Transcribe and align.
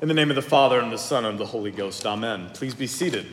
In 0.00 0.08
the 0.08 0.14
name 0.14 0.30
of 0.30 0.36
the 0.36 0.40
Father, 0.40 0.80
and 0.80 0.90
the 0.90 0.96
Son, 0.96 1.26
and 1.26 1.38
the 1.38 1.44
Holy 1.44 1.70
Ghost, 1.70 2.06
amen. 2.06 2.52
Please 2.54 2.74
be 2.74 2.86
seated. 2.86 3.26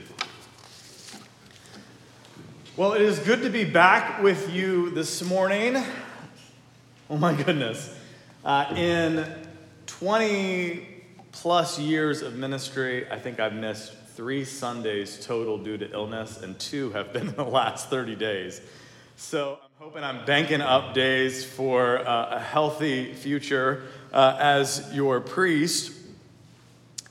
Well, 2.76 2.92
it 2.92 3.02
is 3.02 3.20
good 3.20 3.42
to 3.44 3.50
be 3.50 3.64
back 3.64 4.22
with 4.22 4.54
you 4.54 4.90
this 4.90 5.24
morning. 5.24 5.82
Oh 7.10 7.16
my 7.16 7.34
goodness. 7.42 7.98
Uh, 8.44 8.74
in 8.76 9.26
20 9.86 10.86
plus 11.32 11.80
years 11.80 12.22
of 12.22 12.36
ministry, 12.36 13.10
I 13.10 13.18
think 13.18 13.40
I've 13.40 13.54
missed 13.54 13.94
three 14.18 14.44
Sundays 14.44 15.26
total 15.26 15.58
due 15.58 15.78
to 15.78 15.90
illness, 15.94 16.42
and 16.42 16.60
two 16.60 16.90
have 16.90 17.14
been 17.14 17.28
in 17.30 17.36
the 17.36 17.46
last 17.46 17.90
30 17.90 18.16
days. 18.16 18.60
So 19.16 19.58
I'm 19.64 19.86
hoping 19.86 20.04
I'm 20.04 20.26
banking 20.26 20.60
up 20.60 20.94
days 20.94 21.46
for 21.46 22.06
uh, 22.06 22.36
a 22.36 22.40
healthy 22.42 23.14
future 23.14 23.84
uh, 24.12 24.36
as 24.38 24.94
your 24.94 25.22
priest. 25.22 25.94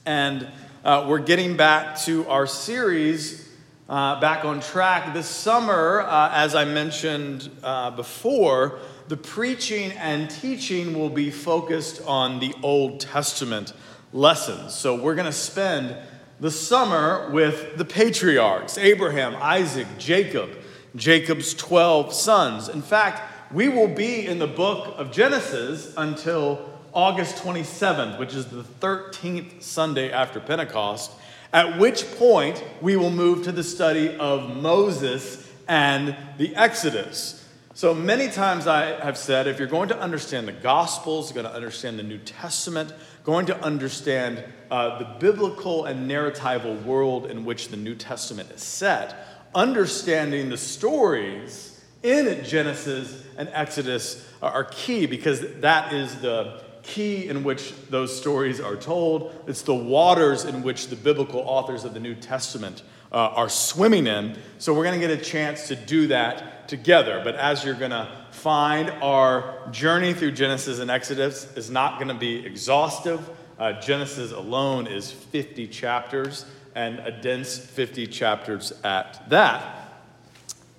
And 0.07 0.47
uh, 0.85 1.05
we're 1.09 1.19
getting 1.19 1.57
back 1.57 1.99
to 2.03 2.25
our 2.29 2.47
series, 2.47 3.45
uh, 3.89 4.21
back 4.21 4.45
on 4.45 4.61
track. 4.61 5.13
This 5.13 5.27
summer, 5.27 5.99
uh, 5.99 6.31
as 6.31 6.55
I 6.55 6.63
mentioned 6.63 7.49
uh, 7.61 7.91
before, 7.91 8.79
the 9.09 9.17
preaching 9.17 9.91
and 9.91 10.29
teaching 10.29 10.97
will 10.97 11.09
be 11.09 11.29
focused 11.29 12.01
on 12.05 12.39
the 12.39 12.55
Old 12.63 13.01
Testament 13.01 13.73
lessons. 14.13 14.73
So 14.73 14.95
we're 14.95 15.15
going 15.15 15.25
to 15.25 15.33
spend 15.33 15.93
the 16.39 16.51
summer 16.51 17.29
with 17.31 17.75
the 17.75 17.83
patriarchs 17.83 18.77
Abraham, 18.77 19.35
Isaac, 19.41 19.87
Jacob, 19.97 20.51
Jacob's 20.95 21.53
12 21.53 22.13
sons. 22.13 22.69
In 22.69 22.81
fact, 22.81 23.53
we 23.53 23.67
will 23.67 23.89
be 23.89 24.25
in 24.25 24.39
the 24.39 24.47
book 24.47 24.95
of 24.97 25.11
Genesis 25.11 25.93
until 25.97 26.76
August 26.93 27.37
27th, 27.37 28.19
which 28.19 28.33
is 28.33 28.47
the 28.47 28.63
13th 28.63 29.61
Sunday 29.61 30.11
after 30.11 30.39
Pentecost, 30.39 31.11
at 31.53 31.79
which 31.79 32.09
point 32.17 32.63
we 32.81 32.95
will 32.95 33.11
move 33.11 33.43
to 33.43 33.51
the 33.51 33.63
study 33.63 34.15
of 34.17 34.55
Moses 34.55 35.47
and 35.67 36.15
the 36.37 36.55
Exodus. 36.55 37.43
So 37.73 37.93
many 37.93 38.29
times 38.29 38.65
I 38.65 38.99
have 39.03 39.17
said 39.17 39.47
if 39.47 39.59
you're 39.59 39.67
going 39.67 39.89
to 39.89 39.99
understand 39.99 40.47
the 40.47 40.51
Gospels, 40.51 41.29
you're 41.29 41.43
going 41.43 41.51
to 41.51 41.55
understand 41.55 41.99
the 41.99 42.03
New 42.03 42.17
Testament, 42.17 42.91
going 43.23 43.45
to 43.45 43.63
understand 43.63 44.43
uh, 44.71 44.97
the 44.97 45.05
biblical 45.19 45.85
and 45.85 46.09
narratival 46.09 46.83
world 46.83 47.27
in 47.27 47.45
which 47.45 47.67
the 47.67 47.77
New 47.77 47.93
Testament 47.93 48.49
is 48.51 48.63
set, 48.63 49.15
understanding 49.53 50.49
the 50.49 50.57
stories 50.57 51.79
in 52.01 52.43
Genesis 52.43 53.23
and 53.37 53.49
Exodus 53.53 54.27
are 54.41 54.63
key 54.65 55.05
because 55.05 55.41
that 55.61 55.93
is 55.93 56.15
the 56.21 56.61
key 56.87 57.27
in 57.27 57.43
which 57.43 57.73
those 57.89 58.17
stories 58.17 58.59
are 58.59 58.75
told. 58.75 59.43
It's 59.45 59.61
the 59.61 59.75
waters 59.75 60.45
in 60.45 60.63
which 60.63 60.87
the 60.87 60.95
biblical 60.95 61.41
authors 61.41 61.83
of 61.83 61.93
the 61.93 61.99
New 61.99 62.15
Testament 62.15 62.81
uh, 63.11 63.17
are 63.17 63.49
swimming 63.49 64.07
in. 64.07 64.37
So 64.57 64.73
we're 64.73 64.85
going 64.85 64.99
to 64.99 65.05
get 65.07 65.17
a 65.17 65.21
chance 65.21 65.67
to 65.67 65.75
do 65.75 66.07
that 66.07 66.67
together. 66.69 67.21
But 67.23 67.35
as 67.35 67.63
you're 67.63 67.75
going 67.75 67.91
to 67.91 68.09
find, 68.31 68.89
our 69.01 69.69
journey 69.71 70.13
through 70.13 70.31
Genesis 70.31 70.79
and 70.79 70.89
Exodus 70.89 71.55
is 71.57 71.69
not 71.69 71.97
going 71.97 72.07
to 72.07 72.13
be 72.13 72.45
exhaustive. 72.45 73.29
Uh, 73.59 73.73
Genesis 73.81 74.31
alone 74.31 74.87
is 74.87 75.11
50 75.11 75.67
chapters 75.67 76.45
and 76.73 76.99
a 76.99 77.11
dense 77.11 77.57
50 77.57 78.07
chapters 78.07 78.71
at 78.83 79.29
that. 79.29 79.73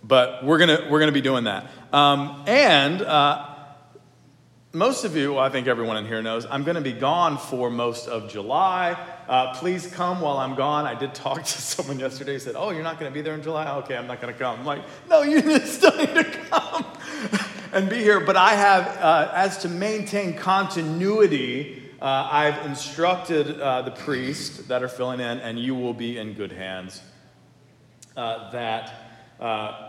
But 0.03 0.45
we're 0.45 0.59
going 0.59 0.79
to 0.79 0.89
we're 0.89 1.05
to 1.05 1.13
be 1.13 1.21
doing 1.21 1.45
that. 1.45 1.67
Um, 1.93 2.45
and 2.47 3.03
uh, 3.03 3.58
most 4.73 5.05
of 5.05 5.17
you, 5.17 5.35
well, 5.35 5.45
I 5.45 5.49
think 5.49 5.67
everyone 5.67 5.97
in 5.97 6.07
here 6.07 6.21
knows, 6.21 6.45
I'm 6.45 6.63
going 6.63 6.75
to 6.75 6.83
be 6.83 6.93
gone 6.93 7.39
for 7.39 7.71
most 7.71 8.07
of 8.07 8.31
July. 8.31 8.99
Uh, 9.27 9.55
please 9.55 9.87
come 9.87 10.21
while 10.21 10.37
I'm 10.37 10.57
gone. 10.57 10.85
I 10.85 10.95
did 10.95 11.15
talk 11.15 11.43
to 11.45 11.63
someone 11.63 11.99
yesterday 11.99 12.35
who 12.35 12.39
said, 12.39 12.55
Oh, 12.57 12.71
you're 12.71 12.83
not 12.83 13.01
going 13.01 13.11
to 13.11 13.15
be 13.15 13.23
there 13.23 13.35
in 13.35 13.43
July? 13.43 13.71
Okay, 13.79 13.97
I'm 13.97 14.07
not 14.07 14.21
going 14.21 14.33
to 14.33 14.39
come. 14.39 14.61
I'm 14.61 14.67
like, 14.67 14.83
No, 15.09 15.23
you 15.23 15.41
still 15.61 15.97
need 15.97 16.15
to 16.15 16.25
come 16.51 16.85
and 17.73 17.89
be 17.89 17.97
here. 17.97 18.21
But 18.21 18.37
I 18.37 18.55
have, 18.55 18.87
uh, 18.99 19.33
as 19.35 19.59
to 19.59 19.69
maintain 19.69 20.35
continuity, 20.35 21.83
uh, 22.01 22.29
I've 22.31 22.67
instructed 22.67 23.61
uh, 23.61 23.83
the 23.83 23.91
priests 23.91 24.67
that 24.67 24.83
are 24.83 24.89
filling 24.89 25.21
in, 25.21 25.39
and 25.39 25.59
you 25.59 25.75
will 25.75 25.95
be 25.95 26.19
in 26.19 26.35
good 26.35 26.53
hands, 26.53 27.03
uh, 28.17 28.51
that 28.51 28.93
uh, 29.41 29.88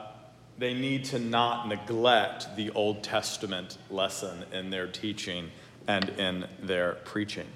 they 0.59 0.73
need 0.73 1.05
to 1.05 1.17
not 1.17 1.69
neglect 1.69 2.55
the 2.57 2.69
Old 2.71 3.01
Testament 3.01 3.77
lesson 3.89 4.43
in 4.51 4.69
their 4.69 4.87
teaching 4.87 5.51
and 5.87 6.09
in 6.09 6.45
their 6.61 6.95
preaching. 7.05 7.47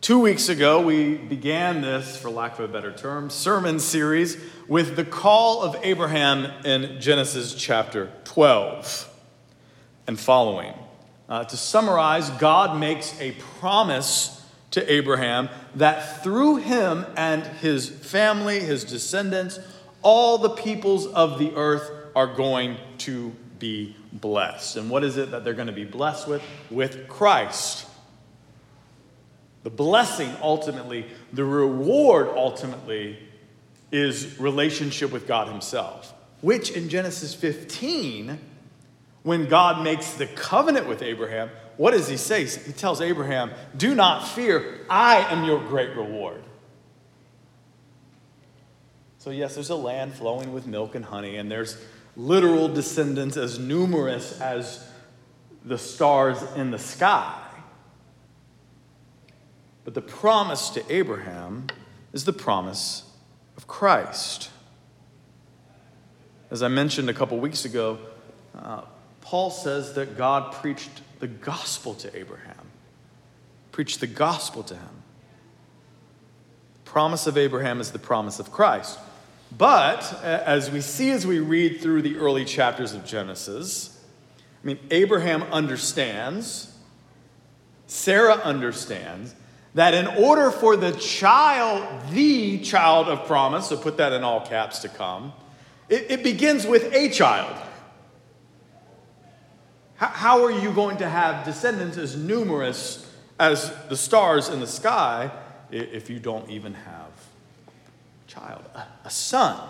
Two 0.00 0.20
weeks 0.20 0.48
ago, 0.48 0.80
we 0.80 1.16
began 1.16 1.80
this, 1.80 2.16
for 2.16 2.30
lack 2.30 2.58
of 2.58 2.70
a 2.70 2.72
better 2.72 2.92
term, 2.92 3.28
sermon 3.28 3.80
series 3.80 4.36
with 4.68 4.94
the 4.94 5.04
call 5.04 5.62
of 5.62 5.76
Abraham 5.82 6.44
in 6.64 7.00
Genesis 7.00 7.54
chapter 7.54 8.12
12 8.24 9.12
and 10.06 10.20
following. 10.20 10.74
Uh, 11.28 11.42
to 11.42 11.56
summarize, 11.56 12.30
God 12.30 12.78
makes 12.78 13.18
a 13.20 13.32
promise 13.58 14.42
to 14.72 14.92
Abraham 14.92 15.48
that 15.74 16.22
through 16.22 16.56
him 16.56 17.06
and 17.16 17.42
his 17.44 17.88
family, 17.88 18.60
his 18.60 18.84
descendants, 18.84 19.58
all 20.04 20.38
the 20.38 20.50
peoples 20.50 21.06
of 21.06 21.40
the 21.40 21.52
earth 21.56 21.90
are 22.14 22.28
going 22.28 22.76
to 22.98 23.34
be 23.58 23.96
blessed. 24.12 24.76
And 24.76 24.90
what 24.90 25.02
is 25.02 25.16
it 25.16 25.32
that 25.32 25.42
they're 25.42 25.54
going 25.54 25.66
to 25.66 25.72
be 25.72 25.84
blessed 25.84 26.28
with? 26.28 26.42
With 26.70 27.08
Christ. 27.08 27.88
The 29.64 29.70
blessing 29.70 30.30
ultimately, 30.42 31.06
the 31.32 31.44
reward 31.44 32.28
ultimately, 32.28 33.18
is 33.90 34.38
relationship 34.38 35.10
with 35.10 35.26
God 35.26 35.48
Himself, 35.48 36.12
which 36.42 36.70
in 36.70 36.88
Genesis 36.88 37.34
15, 37.34 38.38
when 39.22 39.48
God 39.48 39.82
makes 39.82 40.14
the 40.14 40.26
covenant 40.26 40.86
with 40.86 41.00
Abraham, 41.00 41.48
what 41.78 41.92
does 41.92 42.08
He 42.08 42.18
say? 42.18 42.44
He 42.44 42.72
tells 42.72 43.00
Abraham, 43.00 43.52
Do 43.76 43.94
not 43.94 44.28
fear, 44.28 44.80
I 44.90 45.32
am 45.32 45.44
your 45.44 45.60
great 45.60 45.96
reward. 45.96 46.42
So, 49.24 49.30
yes, 49.30 49.54
there's 49.54 49.70
a 49.70 49.74
land 49.74 50.12
flowing 50.12 50.52
with 50.52 50.66
milk 50.66 50.94
and 50.94 51.02
honey, 51.02 51.36
and 51.36 51.50
there's 51.50 51.82
literal 52.14 52.68
descendants 52.68 53.38
as 53.38 53.58
numerous 53.58 54.38
as 54.38 54.86
the 55.64 55.78
stars 55.78 56.42
in 56.56 56.70
the 56.70 56.78
sky. 56.78 57.34
But 59.82 59.94
the 59.94 60.02
promise 60.02 60.68
to 60.68 60.94
Abraham 60.94 61.68
is 62.12 62.26
the 62.26 62.34
promise 62.34 63.10
of 63.56 63.66
Christ. 63.66 64.50
As 66.50 66.62
I 66.62 66.68
mentioned 66.68 67.08
a 67.08 67.14
couple 67.14 67.38
weeks 67.38 67.64
ago, 67.64 67.98
uh, 68.54 68.82
Paul 69.22 69.50
says 69.50 69.94
that 69.94 70.18
God 70.18 70.52
preached 70.52 71.00
the 71.20 71.28
gospel 71.28 71.94
to 71.94 72.14
Abraham, 72.14 72.66
preached 73.72 74.00
the 74.00 74.06
gospel 74.06 74.62
to 74.64 74.74
him. 74.74 75.02
The 76.74 76.90
promise 76.90 77.26
of 77.26 77.38
Abraham 77.38 77.80
is 77.80 77.90
the 77.90 77.98
promise 77.98 78.38
of 78.38 78.52
Christ. 78.52 78.98
But 79.56 80.22
as 80.22 80.70
we 80.70 80.80
see 80.80 81.10
as 81.10 81.26
we 81.26 81.38
read 81.38 81.80
through 81.80 82.02
the 82.02 82.16
early 82.16 82.44
chapters 82.44 82.92
of 82.92 83.04
Genesis, 83.04 84.02
I 84.62 84.66
mean, 84.66 84.78
Abraham 84.90 85.42
understands, 85.44 86.74
Sarah 87.86 88.34
understands, 88.34 89.34
that 89.74 89.94
in 89.94 90.06
order 90.06 90.50
for 90.50 90.76
the 90.76 90.92
child, 90.92 91.86
the 92.12 92.58
child 92.60 93.08
of 93.08 93.26
promise, 93.26 93.68
so 93.68 93.76
put 93.76 93.96
that 93.98 94.12
in 94.12 94.24
all 94.24 94.40
caps 94.40 94.80
to 94.80 94.88
come, 94.88 95.32
it, 95.88 96.06
it 96.10 96.22
begins 96.22 96.66
with 96.66 96.92
a 96.94 97.10
child. 97.10 97.56
How, 99.96 100.06
how 100.06 100.44
are 100.44 100.50
you 100.50 100.72
going 100.72 100.96
to 100.98 101.08
have 101.08 101.44
descendants 101.44 101.96
as 101.96 102.16
numerous 102.16 103.08
as 103.38 103.72
the 103.88 103.96
stars 103.96 104.48
in 104.48 104.60
the 104.60 104.66
sky 104.66 105.30
if 105.70 106.08
you 106.08 106.18
don't 106.18 106.48
even 106.50 106.74
have 106.74 107.03
child, 108.34 108.64
a, 108.74 108.86
a 109.04 109.10
son. 109.10 109.60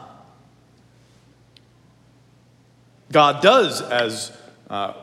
God 3.13 3.43
does, 3.43 3.81
as 3.83 4.37
uh, 4.69 4.95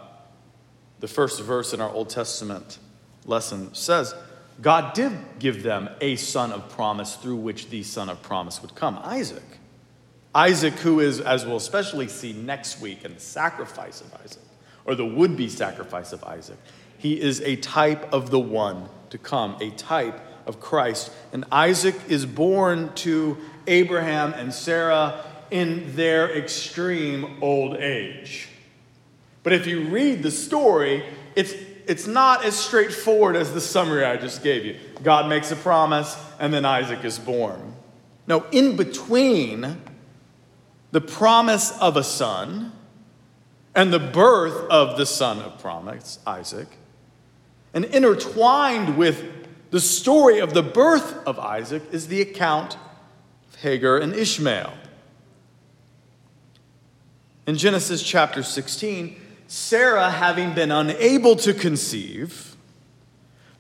the 1.00 1.08
first 1.08 1.42
verse 1.42 1.74
in 1.74 1.82
our 1.82 1.90
Old 1.90 2.10
Testament 2.10 2.80
lesson 3.26 3.74
says, 3.74 4.14
God 4.62 4.94
did 4.94 5.14
give 5.40 5.64
them 5.64 5.90
a 6.02 6.16
son 6.18 6.52
of 6.52 6.70
promise 6.70 7.16
through 7.16 7.38
which 7.38 7.70
the 7.70 7.84
son 7.84 8.10
of 8.10 8.22
promise 8.22 8.62
would 8.62 8.76
come 8.76 9.00
Isaac. 9.04 9.44
Isaac, 10.34 10.74
who 10.76 11.00
is, 11.00 11.20
as 11.20 11.46
we'll 11.46 11.58
especially 11.58 12.08
see 12.08 12.34
next 12.34 12.80
week 12.80 13.04
in 13.04 13.14
the 13.14 13.20
sacrifice 13.20 14.02
of 14.02 14.14
Isaac, 14.24 14.44
or 14.86 14.96
the 14.96 15.06
would 15.06 15.36
be 15.36 15.50
sacrifice 15.50 16.14
of 16.14 16.24
Isaac, 16.24 16.58
he 16.98 17.20
is 17.20 17.42
a 17.42 17.56
type 17.58 18.14
of 18.14 18.30
the 18.30 18.40
one 18.40 18.88
to 19.10 19.18
come, 19.18 19.58
a 19.60 19.72
type 19.72 20.20
of 20.46 20.60
Christ. 20.60 21.12
And 21.34 21.46
Isaac 21.52 21.96
is 22.08 22.26
born 22.26 22.94
to 22.96 23.38
Abraham 23.72 24.34
and 24.34 24.54
Sarah 24.54 25.24
in 25.50 25.96
their 25.96 26.30
extreme 26.38 27.38
old 27.42 27.78
age. 27.78 28.50
But 29.44 29.54
if 29.54 29.66
you 29.66 29.88
read 29.88 30.22
the 30.22 30.32
story, 30.32 31.04
it's 31.36 31.54
it's 31.88 32.08
not 32.08 32.46
as 32.46 32.56
straightforward 32.56 33.36
as 33.36 33.54
the 33.54 33.62
summary 33.62 34.06
I 34.06 34.18
just 34.18 34.44
gave 34.44 34.66
you. 34.66 34.78
God 35.04 35.28
makes 35.28 35.52
a 35.52 35.56
promise, 35.56 36.16
and 36.40 36.54
then 36.54 36.64
Isaac 36.64 37.04
is 37.04 37.18
born. 37.18 37.74
No, 38.28 38.46
in 38.52 38.76
between 38.76 39.82
the 40.92 41.02
promise 41.02 41.78
of 41.80 41.98
a 41.98 42.04
son 42.04 42.72
and 43.74 43.92
the 43.92 44.00
birth 44.00 44.70
of 44.70 44.98
the 44.98 45.06
son 45.06 45.40
of 45.40 45.60
promise, 45.60 46.20
Isaac, 46.28 46.68
and 47.74 47.86
intertwined 47.86 48.98
with 48.98 49.26
the 49.72 49.80
story 49.80 50.40
of 50.40 50.54
the 50.54 50.64
birth 50.64 51.26
of 51.26 51.40
Isaac 51.40 51.84
is 51.92 52.08
the 52.08 52.22
account 52.22 52.78
Hagar 53.62 53.98
and 53.98 54.14
Ishmael. 54.14 54.74
In 57.46 57.58
Genesis 57.58 58.02
chapter 58.02 58.42
16, 58.42 59.20
Sarah, 59.48 60.10
having 60.10 60.54
been 60.54 60.72
unable 60.72 61.36
to 61.38 61.54
conceive, 61.54 62.56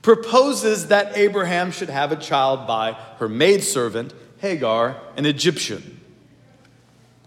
proposes 0.01 0.87
that 0.87 1.15
Abraham 1.15 1.71
should 1.71 1.89
have 1.89 2.11
a 2.11 2.15
child 2.15 2.65
by 2.65 2.93
her 3.19 3.29
maidservant, 3.29 4.13
Hagar, 4.39 4.99
an 5.17 5.25
Egyptian. 5.25 5.99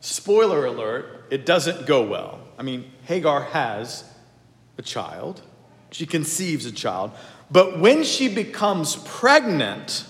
Spoiler 0.01 0.67
alert, 0.67 1.27
it 1.31 1.47
doesn't 1.47 1.87
go 1.87 2.03
well. 2.03 2.41
I 2.59 2.63
mean, 2.63 2.91
Hagar 3.05 3.43
has 3.45 4.05
a 4.79 4.83
child, 4.83 5.43
she 5.93 6.07
conceives 6.07 6.67
a 6.67 6.73
child, 6.73 7.13
but 7.51 7.79
when 7.79 8.03
she 8.03 8.29
becomes 8.29 8.97
pregnant, 8.97 10.07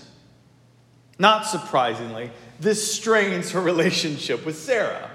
not 1.19 1.45
surprisingly, 1.45 2.31
this 2.59 2.95
strains 2.95 3.51
her 3.51 3.61
relationship 3.61 4.45
with 4.45 4.57
Sarah 4.57 5.11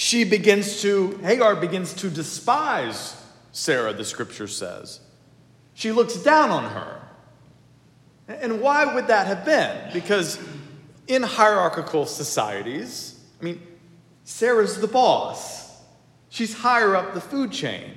she 0.00 0.22
begins 0.22 0.80
to, 0.82 1.18
Hagar 1.24 1.56
begins 1.56 1.92
to 1.94 2.08
despise 2.08 3.20
Sarah, 3.50 3.92
the 3.92 4.04
scripture 4.04 4.46
says. 4.46 5.00
She 5.74 5.90
looks 5.90 6.14
down 6.14 6.50
on 6.50 6.70
her. 6.70 7.00
And 8.28 8.60
why 8.60 8.94
would 8.94 9.08
that 9.08 9.26
have 9.26 9.44
been? 9.44 9.92
Because 9.92 10.38
in 11.08 11.24
hierarchical 11.24 12.06
societies, 12.06 13.18
I 13.40 13.44
mean, 13.44 13.60
Sarah's 14.22 14.80
the 14.80 14.86
boss, 14.86 15.82
she's 16.28 16.54
higher 16.54 16.94
up 16.94 17.12
the 17.12 17.20
food 17.20 17.50
chain. 17.50 17.90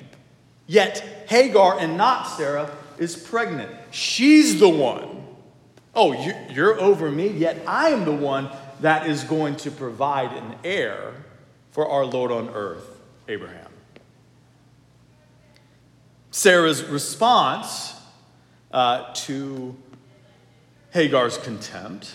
Yet 0.66 1.26
Hagar 1.28 1.78
and 1.78 1.98
not 1.98 2.24
Sarah 2.24 2.76
is 2.98 3.16
pregnant. 3.16 3.70
She's 3.92 4.60
the 4.60 4.70
one. 4.70 5.11
Oh, 5.94 6.14
you're 6.50 6.80
over 6.80 7.12
me, 7.12 7.28
yet 7.28 7.62
I 7.68 7.90
am 7.90 8.06
the 8.06 8.16
one 8.16 8.50
that 8.80 9.08
is 9.08 9.24
going 9.24 9.58
to 9.58 9.72
provide 9.72 10.32
an 10.32 10.56
heir 10.64 11.14
for 11.72 11.88
our 11.88 12.06
Lord 12.06 12.32
on 12.32 12.50
earth, 12.50 13.02
Abraham. 13.28 13.68
Sarah's 16.32 16.84
response 16.84 17.94
uh, 18.72 19.14
to 19.14 19.76
Hagar's 20.92 21.38
contempt 21.38 22.14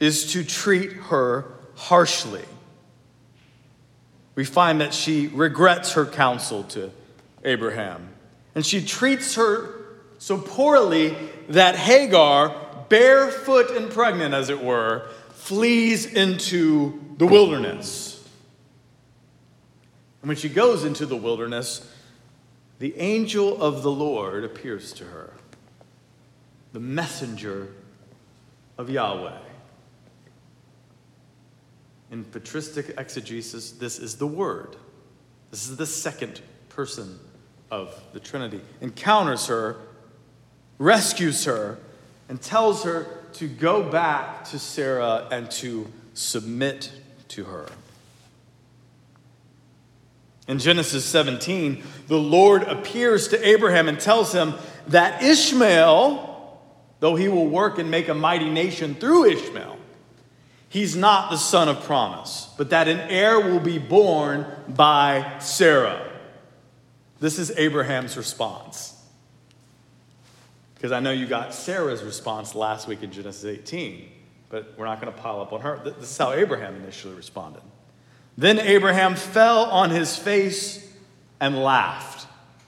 is 0.00 0.32
to 0.32 0.44
treat 0.44 0.92
her 0.92 1.44
harshly. 1.76 2.44
We 4.34 4.44
find 4.44 4.80
that 4.80 4.92
she 4.92 5.28
regrets 5.28 5.92
her 5.92 6.06
counsel 6.06 6.64
to 6.64 6.90
Abraham, 7.44 8.08
and 8.54 8.66
she 8.66 8.84
treats 8.84 9.36
her 9.36 9.81
so 10.22 10.38
poorly 10.38 11.16
that 11.48 11.74
Hagar, 11.74 12.54
barefoot 12.88 13.72
and 13.72 13.90
pregnant 13.90 14.34
as 14.34 14.50
it 14.50 14.62
were, 14.62 15.08
flees 15.30 16.06
into 16.06 17.02
the 17.18 17.26
wilderness. 17.26 18.24
And 20.20 20.28
when 20.28 20.36
she 20.36 20.48
goes 20.48 20.84
into 20.84 21.06
the 21.06 21.16
wilderness, 21.16 21.92
the 22.78 22.96
angel 22.98 23.60
of 23.60 23.82
the 23.82 23.90
Lord 23.90 24.44
appears 24.44 24.92
to 24.92 25.04
her, 25.06 25.32
the 26.72 26.78
messenger 26.78 27.72
of 28.78 28.88
Yahweh. 28.88 29.40
In 32.12 32.22
patristic 32.26 32.94
exegesis, 32.96 33.72
this 33.72 33.98
is 33.98 34.18
the 34.18 34.28
Word. 34.28 34.76
This 35.50 35.68
is 35.68 35.76
the 35.76 35.86
second 35.86 36.42
person 36.68 37.18
of 37.72 38.00
the 38.12 38.20
Trinity. 38.20 38.60
Encounters 38.80 39.48
her, 39.48 39.78
rescues 40.82 41.44
her, 41.44 41.78
and 42.28 42.42
tells 42.42 42.82
her 42.82 43.06
to 43.34 43.46
go 43.46 43.82
back 43.82 44.44
to 44.44 44.58
Sarah 44.58 45.28
and 45.30 45.48
to 45.52 45.86
submit 46.12 46.90
to 47.28 47.44
her. 47.44 47.66
In 50.48 50.58
Genesis 50.58 51.04
17, 51.04 51.84
the 52.08 52.18
Lord 52.18 52.64
appears 52.64 53.28
to 53.28 53.48
Abraham 53.48 53.88
and 53.88 53.98
tells 54.00 54.32
him 54.32 54.54
that 54.88 55.22
Ishmael, 55.22 56.60
though 56.98 57.14
he 57.14 57.28
will 57.28 57.46
work 57.46 57.78
and 57.78 57.88
make 57.88 58.08
a 58.08 58.14
mighty 58.14 58.50
nation 58.50 58.96
through 58.96 59.26
Ishmael, 59.26 59.78
he's 60.68 60.96
not 60.96 61.30
the 61.30 61.36
son 61.36 61.68
of 61.68 61.84
promise, 61.84 62.52
but 62.58 62.70
that 62.70 62.88
an 62.88 62.98
heir 62.98 63.38
will 63.38 63.60
be 63.60 63.78
born 63.78 64.46
by 64.68 65.38
Sarah. 65.38 66.10
This 67.20 67.38
is 67.38 67.52
Abraham's 67.52 68.16
response. 68.16 68.91
Because 70.82 70.90
I 70.90 70.98
know 70.98 71.12
you 71.12 71.26
got 71.26 71.54
Sarah's 71.54 72.02
response 72.02 72.56
last 72.56 72.88
week 72.88 73.04
in 73.04 73.12
Genesis 73.12 73.44
18, 73.44 74.08
but 74.48 74.74
we're 74.76 74.84
not 74.84 75.00
going 75.00 75.14
to 75.14 75.20
pile 75.20 75.40
up 75.40 75.52
on 75.52 75.60
her. 75.60 75.80
This 75.84 76.10
is 76.10 76.18
how 76.18 76.32
Abraham 76.32 76.74
initially 76.74 77.14
responded. 77.14 77.62
Then 78.36 78.58
Abraham 78.58 79.14
fell 79.14 79.66
on 79.66 79.90
his 79.90 80.16
face 80.16 80.92
and 81.38 81.62
laughed, 81.62 82.26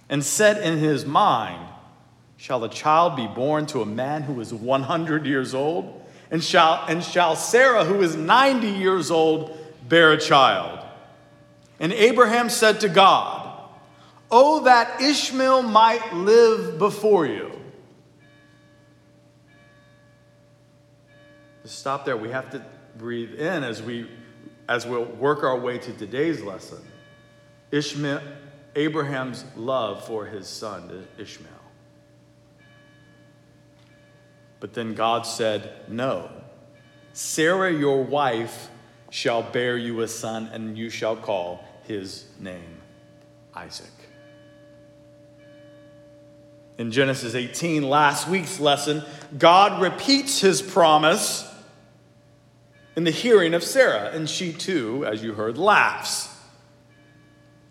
and 0.08 0.22
said 0.22 0.62
in 0.62 0.78
his 0.78 1.04
mind, 1.04 1.68
Shall 2.36 2.62
a 2.62 2.68
child 2.68 3.16
be 3.16 3.26
born 3.26 3.66
to 3.66 3.82
a 3.82 3.86
man 3.86 4.22
who 4.22 4.40
is 4.40 4.54
100 4.54 5.26
years 5.26 5.52
old? 5.52 6.00
And 6.30 6.40
shall, 6.40 6.84
and 6.86 7.02
shall 7.02 7.34
Sarah, 7.34 7.84
who 7.84 8.00
is 8.00 8.14
90 8.14 8.68
years 8.68 9.10
old, 9.10 9.58
bear 9.88 10.12
a 10.12 10.20
child? 10.20 10.86
And 11.80 11.92
Abraham 11.92 12.48
said 12.48 12.78
to 12.82 12.88
God, 12.88 13.58
Oh, 14.30 14.62
that 14.66 15.00
Ishmael 15.00 15.62
might 15.62 16.14
live 16.14 16.78
before 16.78 17.26
you. 17.26 17.53
Stop 21.74 22.04
there, 22.04 22.16
we 22.16 22.30
have 22.30 22.50
to 22.50 22.64
breathe 22.96 23.34
in 23.34 23.64
as 23.64 23.82
we 23.82 24.06
as 24.68 24.86
we'll 24.86 25.04
work 25.04 25.42
our 25.42 25.58
way 25.58 25.78
to 25.78 25.92
today's 25.92 26.40
lesson, 26.42 26.78
Ishmael, 27.70 28.22
Abraham's 28.76 29.44
love 29.56 30.06
for 30.06 30.26
his 30.26 30.46
son 30.46 31.06
Ishmael. 31.18 31.50
But 34.60 34.72
then 34.72 34.94
God 34.94 35.26
said, 35.26 35.72
No. 35.88 36.30
Sarah, 37.12 37.72
your 37.72 38.02
wife, 38.02 38.68
shall 39.10 39.42
bear 39.42 39.76
you 39.76 40.00
a 40.00 40.08
son, 40.08 40.48
and 40.52 40.76
you 40.76 40.90
shall 40.90 41.14
call 41.14 41.64
his 41.84 42.24
name 42.40 42.80
Isaac. 43.54 43.86
In 46.78 46.90
Genesis 46.90 47.36
18, 47.36 47.88
last 47.88 48.26
week's 48.26 48.58
lesson, 48.58 49.04
God 49.38 49.80
repeats 49.80 50.40
his 50.40 50.60
promise 50.60 51.48
in 52.96 53.04
the 53.04 53.10
hearing 53.10 53.54
of 53.54 53.62
Sarah, 53.62 54.10
and 54.12 54.28
she 54.28 54.52
too, 54.52 55.04
as 55.04 55.22
you 55.22 55.34
heard, 55.34 55.58
laughs, 55.58 56.28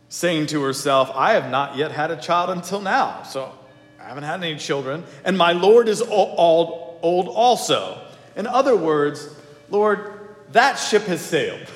saying 0.10 0.48
to 0.48 0.62
herself, 0.62 1.10
I 1.14 1.34
have 1.34 1.50
not 1.50 1.78
yet 1.78 1.92
had 1.92 2.12
a 2.12 2.18
child 2.18 2.50
until 2.50 2.82
now, 2.82 3.24
so 3.24 3.52
I 4.00 4.04
haven't 4.04 4.24
had 4.24 4.44
any 4.44 4.58
children, 4.58 5.04
and 5.24 5.38
my 5.38 5.54
Lord 5.54 5.88
is 5.88 6.02
old, 6.02 7.00
old 7.02 7.28
also. 7.30 8.00
In 8.36 8.48
other 8.48 8.76
words, 8.76 9.28
Lord, 9.70 10.36
that 10.52 10.76
ship 10.76 11.04
has 11.04 11.22
sailed. 11.22 11.68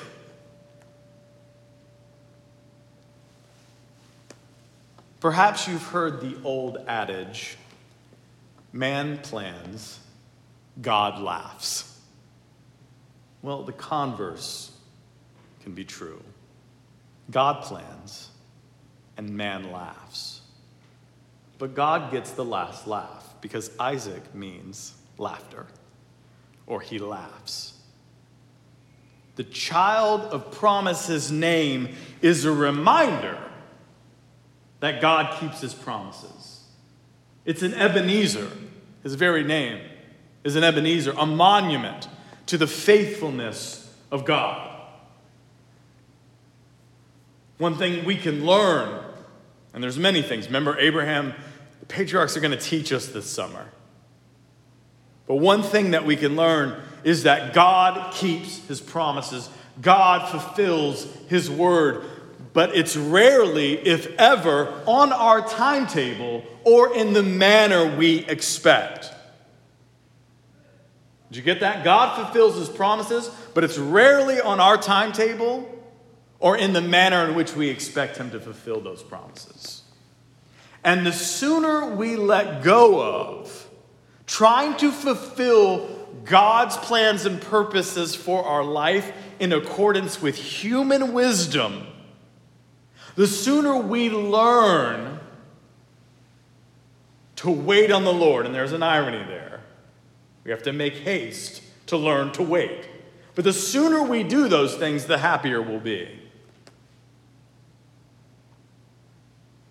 Perhaps 5.20 5.66
you've 5.66 5.82
heard 5.82 6.20
the 6.20 6.36
old 6.44 6.78
adage 6.86 7.56
man 8.72 9.18
plans, 9.18 9.98
God 10.80 11.20
laughs. 11.20 11.97
Well, 13.42 13.62
the 13.62 13.72
converse 13.72 14.72
can 15.62 15.72
be 15.72 15.84
true. 15.84 16.22
God 17.30 17.62
plans 17.62 18.30
and 19.16 19.30
man 19.30 19.70
laughs. 19.70 20.40
But 21.58 21.74
God 21.74 22.12
gets 22.12 22.32
the 22.32 22.44
last 22.44 22.86
laugh 22.86 23.34
because 23.40 23.70
Isaac 23.78 24.34
means 24.34 24.94
laughter, 25.18 25.66
or 26.66 26.80
he 26.80 26.98
laughs. 26.98 27.74
The 29.36 29.44
child 29.44 30.22
of 30.32 30.50
promise's 30.52 31.30
name 31.30 31.94
is 32.22 32.44
a 32.44 32.52
reminder 32.52 33.38
that 34.80 35.00
God 35.00 35.38
keeps 35.40 35.60
his 35.60 35.74
promises. 35.74 36.64
It's 37.44 37.62
an 37.62 37.74
Ebenezer, 37.74 38.50
his 39.02 39.14
very 39.14 39.44
name 39.44 39.80
is 40.44 40.56
an 40.56 40.64
Ebenezer, 40.64 41.12
a 41.16 41.26
monument 41.26 42.08
to 42.48 42.58
the 42.58 42.66
faithfulness 42.66 43.90
of 44.10 44.24
God. 44.24 44.70
One 47.58 47.76
thing 47.76 48.04
we 48.04 48.16
can 48.16 48.44
learn 48.44 49.04
And 49.74 49.82
there's 49.82 49.98
many 49.98 50.22
things. 50.22 50.46
Remember, 50.46 50.78
Abraham, 50.78 51.34
the 51.80 51.86
patriarchs 51.86 52.36
are 52.36 52.40
going 52.40 52.56
to 52.56 52.56
teach 52.56 52.92
us 52.92 53.06
this 53.06 53.30
summer. 53.30 53.66
But 55.26 55.36
one 55.36 55.62
thing 55.62 55.92
that 55.92 56.04
we 56.06 56.16
can 56.16 56.36
learn 56.36 56.80
is 57.04 57.24
that 57.24 57.52
God 57.54 58.12
keeps 58.14 58.66
his 58.66 58.80
promises, 58.80 59.48
God 59.80 60.28
fulfills 60.30 61.06
his 61.28 61.50
word. 61.50 62.02
But 62.54 62.74
it's 62.74 62.96
rarely, 62.96 63.74
if 63.74 64.06
ever, 64.16 64.82
on 64.86 65.12
our 65.12 65.46
timetable 65.46 66.42
or 66.64 66.96
in 66.96 67.12
the 67.12 67.22
manner 67.22 67.96
we 67.96 68.24
expect. 68.26 69.12
Did 71.30 71.36
you 71.36 71.42
get 71.42 71.60
that? 71.60 71.84
God 71.84 72.16
fulfills 72.16 72.56
his 72.56 72.68
promises, 72.68 73.30
but 73.54 73.64
it's 73.64 73.78
rarely 73.78 74.40
on 74.40 74.60
our 74.60 74.78
timetable 74.78 75.68
or 76.40 76.56
in 76.56 76.72
the 76.72 76.80
manner 76.80 77.28
in 77.28 77.34
which 77.34 77.54
we 77.54 77.68
expect 77.68 78.16
him 78.16 78.30
to 78.30 78.40
fulfill 78.40 78.80
those 78.80 79.02
promises. 79.02 79.82
And 80.84 81.04
the 81.04 81.12
sooner 81.12 81.94
we 81.94 82.16
let 82.16 82.62
go 82.62 83.02
of 83.02 83.68
trying 84.26 84.76
to 84.76 84.92
fulfill 84.92 85.88
God's 86.24 86.76
plans 86.76 87.26
and 87.26 87.40
purposes 87.40 88.14
for 88.14 88.44
our 88.44 88.64
life 88.64 89.12
in 89.40 89.52
accordance 89.52 90.22
with 90.22 90.36
human 90.36 91.12
wisdom, 91.12 91.86
the 93.16 93.26
sooner 93.26 93.76
we 93.76 94.10
learn 94.10 95.18
to 97.36 97.50
wait 97.50 97.90
on 97.90 98.04
the 98.04 98.12
Lord, 98.12 98.46
and 98.46 98.54
there's 98.54 98.72
an 98.72 98.82
irony 98.82 99.24
there. 99.24 99.60
We 100.48 100.52
have 100.52 100.62
to 100.62 100.72
make 100.72 100.94
haste 100.94 101.60
to 101.88 101.98
learn 101.98 102.32
to 102.32 102.42
wait. 102.42 102.88
But 103.34 103.44
the 103.44 103.52
sooner 103.52 104.02
we 104.02 104.22
do 104.22 104.48
those 104.48 104.76
things, 104.76 105.04
the 105.04 105.18
happier 105.18 105.60
we'll 105.60 105.78
be. 105.78 106.08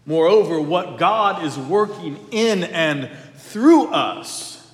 Moreover, 0.06 0.62
what 0.62 1.00
God 1.00 1.44
is 1.44 1.58
working 1.58 2.20
in 2.30 2.64
and 2.64 3.10
through 3.38 3.88
us 3.88 4.72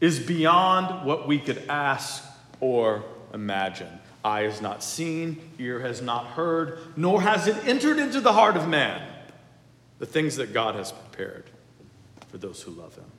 is 0.00 0.20
beyond 0.20 1.04
what 1.04 1.26
we 1.26 1.40
could 1.40 1.60
ask 1.68 2.24
or 2.60 3.02
imagine. 3.34 3.98
Eye 4.24 4.42
has 4.42 4.62
not 4.62 4.84
seen, 4.84 5.50
ear 5.58 5.80
has 5.80 6.00
not 6.00 6.26
heard, 6.26 6.78
nor 6.96 7.22
has 7.22 7.48
it 7.48 7.56
entered 7.66 7.98
into 7.98 8.20
the 8.20 8.34
heart 8.34 8.56
of 8.56 8.68
man 8.68 9.02
the 9.98 10.06
things 10.06 10.36
that 10.36 10.52
God 10.52 10.76
has 10.76 10.92
prepared 10.92 11.50
for 12.28 12.38
those 12.38 12.62
who 12.62 12.70
love 12.70 12.94
him. 12.94 13.17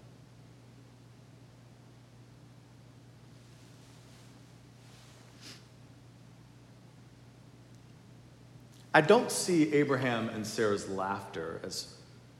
I 8.93 9.01
don't 9.01 9.31
see 9.31 9.73
Abraham 9.73 10.29
and 10.29 10.45
Sarah's 10.45 10.89
laughter 10.89 11.61
as 11.63 11.93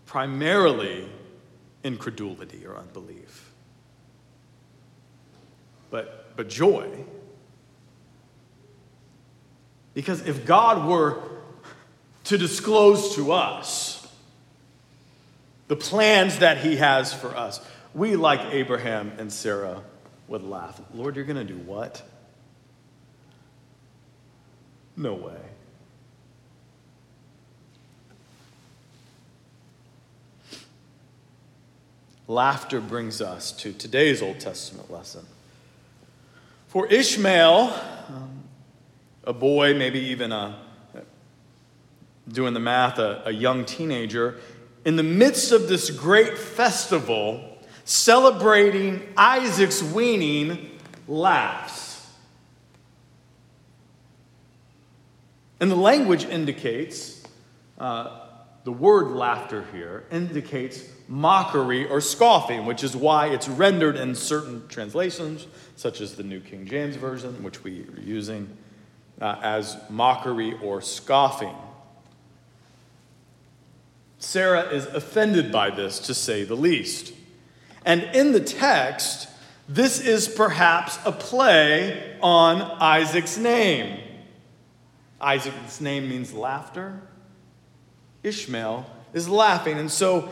primarily 0.06 1.08
incredulity 1.84 2.66
or 2.66 2.76
unbelief 2.76 3.50
but, 5.90 6.36
but 6.36 6.50
joy. 6.50 6.88
Because 9.94 10.26
if 10.28 10.46
God 10.46 10.88
were 10.88 11.22
to 12.26 12.38
disclose 12.38 13.16
to 13.16 13.32
us 13.32 14.08
the 15.68 15.76
plans 15.76 16.40
that 16.40 16.60
He 16.60 16.78
has 16.78 17.14
for 17.14 17.36
us, 17.36 17.60
we, 17.94 18.16
like 18.16 18.40
Abraham 18.54 19.12
and 19.18 19.32
Sarah, 19.32 19.82
would 20.28 20.44
laugh. 20.44 20.80
Lord, 20.94 21.16
you're 21.16 21.26
going 21.26 21.48
to 21.48 21.54
do 21.54 21.58
what? 21.58 22.04
No 24.96 25.16
way. 25.16 25.40
Laughter 32.30 32.80
brings 32.80 33.24
us 33.24 33.52
to 33.52 33.74
today's 33.74 34.22
Old 34.22 34.40
Testament 34.40 34.92
lesson. 34.92 35.26
For 36.68 36.86
Ishmael, 36.86 37.74
um, 38.08 38.44
a 39.24 39.34
boy, 39.34 39.74
maybe 39.74 40.00
even 40.00 40.32
a, 40.32 40.56
doing 42.28 42.54
the 42.54 42.60
math, 42.60 43.00
a, 43.00 43.24
a 43.26 43.32
young 43.32 43.66
teenager, 43.66 44.38
in 44.86 44.96
the 44.96 45.02
midst 45.02 45.52
of 45.52 45.68
this 45.68 45.90
great 45.90 46.38
festival 46.38 47.58
celebrating 47.84 49.12
Isaac's 49.18 49.82
weaning, 49.82 50.70
laughs. 51.08 52.08
And 55.60 55.72
the 55.72 55.76
language 55.76 56.26
indicates, 56.26 57.24
uh, 57.80 58.28
the 58.64 58.72
word 58.72 59.12
laughter 59.12 59.66
here 59.72 60.06
indicates 60.12 60.84
mockery 61.08 61.88
or 61.88 62.02
scoffing, 62.02 62.66
which 62.66 62.84
is 62.84 62.96
why 62.96 63.28
it's 63.28 63.48
rendered 63.48 63.96
in 63.96 64.14
certain 64.14 64.68
translations, 64.68 65.48
such 65.76 66.02
as 66.02 66.16
the 66.16 66.24
New 66.24 66.40
King 66.40 66.66
James 66.66 66.96
Version, 66.96 67.42
which 67.42 67.64
we 67.64 67.82
are 67.84 68.02
using, 68.02 68.50
uh, 69.22 69.38
as 69.42 69.78
mockery 69.90 70.54
or 70.62 70.82
scoffing. 70.82 71.56
Sarah 74.20 74.70
is 74.70 74.86
offended 74.88 75.52
by 75.52 75.70
this, 75.70 76.00
to 76.00 76.14
say 76.14 76.44
the 76.44 76.56
least. 76.56 77.14
And 77.86 78.04
in 78.14 78.34
the 78.34 78.42
text, 78.42 79.30
this 79.70 80.02
is 80.02 80.28
perhaps 80.28 81.00
a 81.06 81.12
play 81.12 82.18
on 82.22 82.62
Isaac's 82.62 83.38
name. 83.38 84.00
Isaac's 85.22 85.80
name 85.80 86.10
means 86.10 86.34
laughter. 86.34 87.02
Ishmael 88.24 88.86
is 89.14 89.28
laughing. 89.28 89.78
And 89.78 89.92
so 89.92 90.30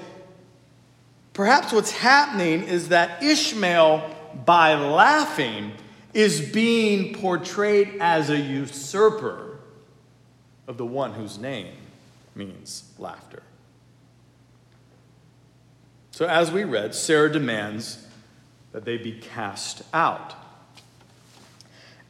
Perhaps 1.38 1.72
what's 1.72 1.92
happening 1.92 2.64
is 2.64 2.90
that 2.90 3.22
Ishmael, 3.22 4.10
by 4.44 4.74
laughing, 4.74 5.72
is 6.12 6.42
being 6.42 7.14
portrayed 7.14 8.00
as 8.00 8.32
a 8.32 8.40
usurper 8.40 9.60
of 10.68 10.78
the 10.78 10.86
one 10.86 11.14
whose 11.14 11.38
name 11.38 11.76
means 12.34 12.92
laughter. 12.98 13.44
So, 16.10 16.26
as 16.26 16.52
we 16.52 16.64
read, 16.64 16.96
Sarah 16.96 17.32
demands 17.32 18.04
that 18.72 18.84
they 18.84 18.98
be 18.98 19.12
cast 19.12 19.84
out. 19.94 20.34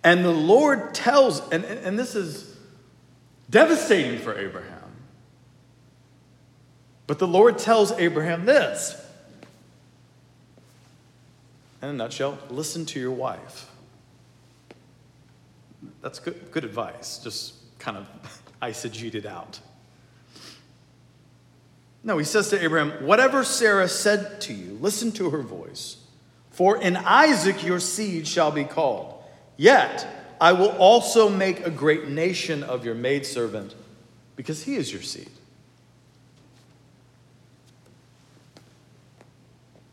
And 0.05 0.23
the 0.23 0.31
Lord 0.31 0.93
tells, 0.93 1.41
and, 1.49 1.65
and 1.65 1.99
this 1.99 2.15
is 2.15 2.55
devastating 3.49 4.19
for 4.19 4.39
Abraham, 4.39 4.76
but 7.07 7.19
the 7.19 7.27
Lord 7.27 7.57
tells 7.57 7.91
Abraham 7.93 8.45
this 8.45 9.03
in 11.81 11.89
a 11.89 11.93
nutshell, 11.93 12.37
listen 12.49 12.85
to 12.87 12.99
your 12.99 13.11
wife. 13.11 13.69
That's 16.01 16.19
good, 16.19 16.51
good 16.51 16.63
advice, 16.63 17.19
just 17.19 17.53
kind 17.79 17.97
of 17.97 18.07
eisegeted 18.61 19.25
out. 19.25 19.59
No, 22.03 22.17
he 22.17 22.23
says 22.23 22.49
to 22.49 22.63
Abraham, 22.63 23.05
Whatever 23.05 23.43
Sarah 23.43 23.87
said 23.87 24.41
to 24.41 24.53
you, 24.53 24.77
listen 24.81 25.11
to 25.13 25.29
her 25.29 25.41
voice. 25.41 25.97
For 26.51 26.81
in 26.81 26.95
Isaac 26.95 27.63
your 27.63 27.79
seed 27.79 28.27
shall 28.27 28.51
be 28.51 28.63
called. 28.63 29.21
Yet 29.57 30.07
I 30.39 30.53
will 30.53 30.71
also 30.77 31.29
make 31.29 31.65
a 31.65 31.69
great 31.69 32.07
nation 32.07 32.63
of 32.63 32.85
your 32.85 32.95
maidservant, 32.95 33.75
because 34.35 34.63
he 34.63 34.75
is 34.75 34.91
your 34.91 35.01
seed. 35.01 35.29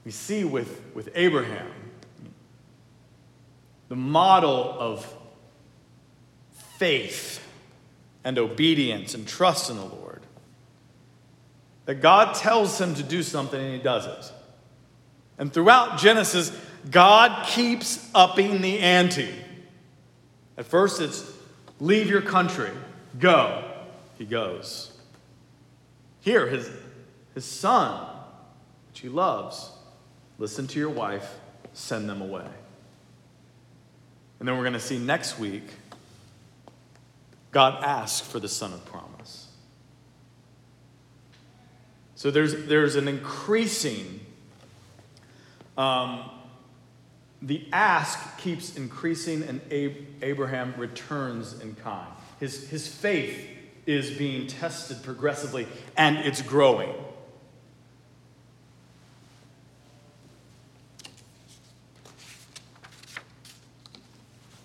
We 0.04 0.10
see 0.10 0.44
with, 0.44 0.82
with 0.94 1.08
Abraham 1.14 1.70
the 3.88 3.96
model 3.96 4.76
of 4.78 5.14
faith 6.78 7.46
and 8.24 8.38
obedience 8.38 9.14
and 9.14 9.26
trust 9.26 9.70
in 9.70 9.76
the 9.76 9.84
Lord. 9.84 10.22
That 11.86 11.96
God 11.96 12.34
tells 12.34 12.80
him 12.80 12.94
to 12.94 13.02
do 13.02 13.22
something 13.22 13.60
and 13.60 13.74
he 13.74 13.80
does 13.80 14.06
it. 14.06 14.32
And 15.38 15.52
throughout 15.52 15.98
Genesis, 15.98 16.50
God 16.90 17.46
keeps 17.46 18.08
upping 18.14 18.60
the 18.62 18.78
ante. 18.78 19.34
At 20.56 20.66
first, 20.66 21.00
it's 21.00 21.30
leave 21.80 22.08
your 22.08 22.22
country, 22.22 22.70
go. 23.18 23.64
He 24.16 24.24
goes. 24.24 24.92
Here, 26.20 26.46
his, 26.46 26.70
his 27.34 27.44
son, 27.44 28.06
which 28.88 29.00
he 29.00 29.08
loves, 29.08 29.70
listen 30.38 30.66
to 30.68 30.78
your 30.78 30.90
wife, 30.90 31.38
send 31.72 32.08
them 32.08 32.20
away. 32.20 32.48
And 34.38 34.48
then 34.48 34.56
we're 34.56 34.64
going 34.64 34.74
to 34.74 34.80
see 34.80 34.98
next 34.98 35.38
week 35.38 35.64
God 37.50 37.84
asks 37.84 38.26
for 38.26 38.40
the 38.40 38.48
son 38.48 38.72
of 38.72 38.84
promise. 38.84 39.46
So 42.16 42.30
there's, 42.30 42.66
there's 42.66 42.96
an 42.96 43.06
increasing, 43.06 44.20
um, 45.78 46.30
the 47.40 47.66
ask 47.72 48.38
keeps 48.38 48.76
increasing, 48.76 49.42
and 49.44 49.60
Ab- 49.70 50.06
Abraham 50.22 50.74
returns 50.76 51.60
in 51.60 51.76
kind. 51.76 52.08
His, 52.40 52.68
his 52.68 52.88
faith 52.88 53.48
is 53.86 54.10
being 54.10 54.46
tested 54.46 55.02
progressively 55.02 55.68
and 55.96 56.16
it's 56.18 56.42
growing. 56.42 56.92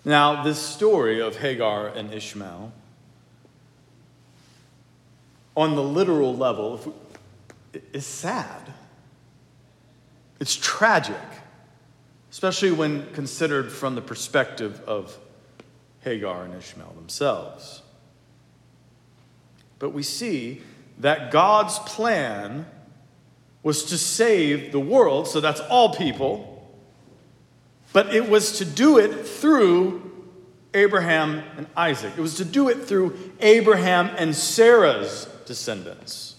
Now, 0.09 0.41
this 0.41 0.57
story 0.57 1.21
of 1.21 1.37
Hagar 1.37 1.89
and 1.89 2.11
Ishmael, 2.11 2.73
on 5.55 5.75
the 5.75 5.83
literal 5.83 6.35
level, 6.35 6.95
is 7.93 8.07
sad. 8.07 8.73
It's 10.39 10.55
tragic, 10.55 11.15
especially 12.31 12.71
when 12.71 13.13
considered 13.13 13.71
from 13.71 13.93
the 13.93 14.01
perspective 14.01 14.81
of 14.87 15.15
Hagar 15.99 16.43
and 16.43 16.55
Ishmael 16.55 16.93
themselves. 16.93 17.83
But 19.77 19.91
we 19.91 20.01
see 20.01 20.63
that 20.97 21.29
God's 21.29 21.77
plan 21.77 22.65
was 23.61 23.83
to 23.83 23.97
save 23.99 24.71
the 24.71 24.79
world, 24.79 25.27
so 25.27 25.39
that's 25.39 25.59
all 25.59 25.93
people 25.93 26.48
but 27.93 28.13
it 28.13 28.29
was 28.29 28.59
to 28.59 28.65
do 28.65 28.97
it 28.97 29.25
through 29.25 30.09
Abraham 30.73 31.43
and 31.57 31.67
Isaac. 31.75 32.13
It 32.17 32.21
was 32.21 32.35
to 32.35 32.45
do 32.45 32.69
it 32.69 32.85
through 32.85 33.17
Abraham 33.39 34.11
and 34.17 34.35
Sarah's 34.35 35.25
descendants. 35.45 36.35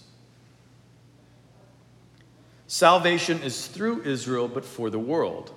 Salvation 2.67 3.41
is 3.41 3.67
through 3.67 4.03
Israel, 4.03 4.47
but 4.47 4.63
for 4.63 4.89
the 4.89 4.99
world. 4.99 5.53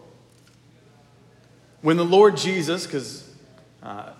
When 1.80 1.96
the 1.96 2.04
Lord 2.04 2.36
Jesus, 2.36 2.86
because 2.86 3.30
uh, 3.82 4.14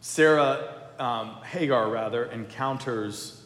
Sarah, 0.00 0.74
um, 1.00 1.42
Hagar 1.42 1.90
rather, 1.90 2.26
encounters 2.26 3.42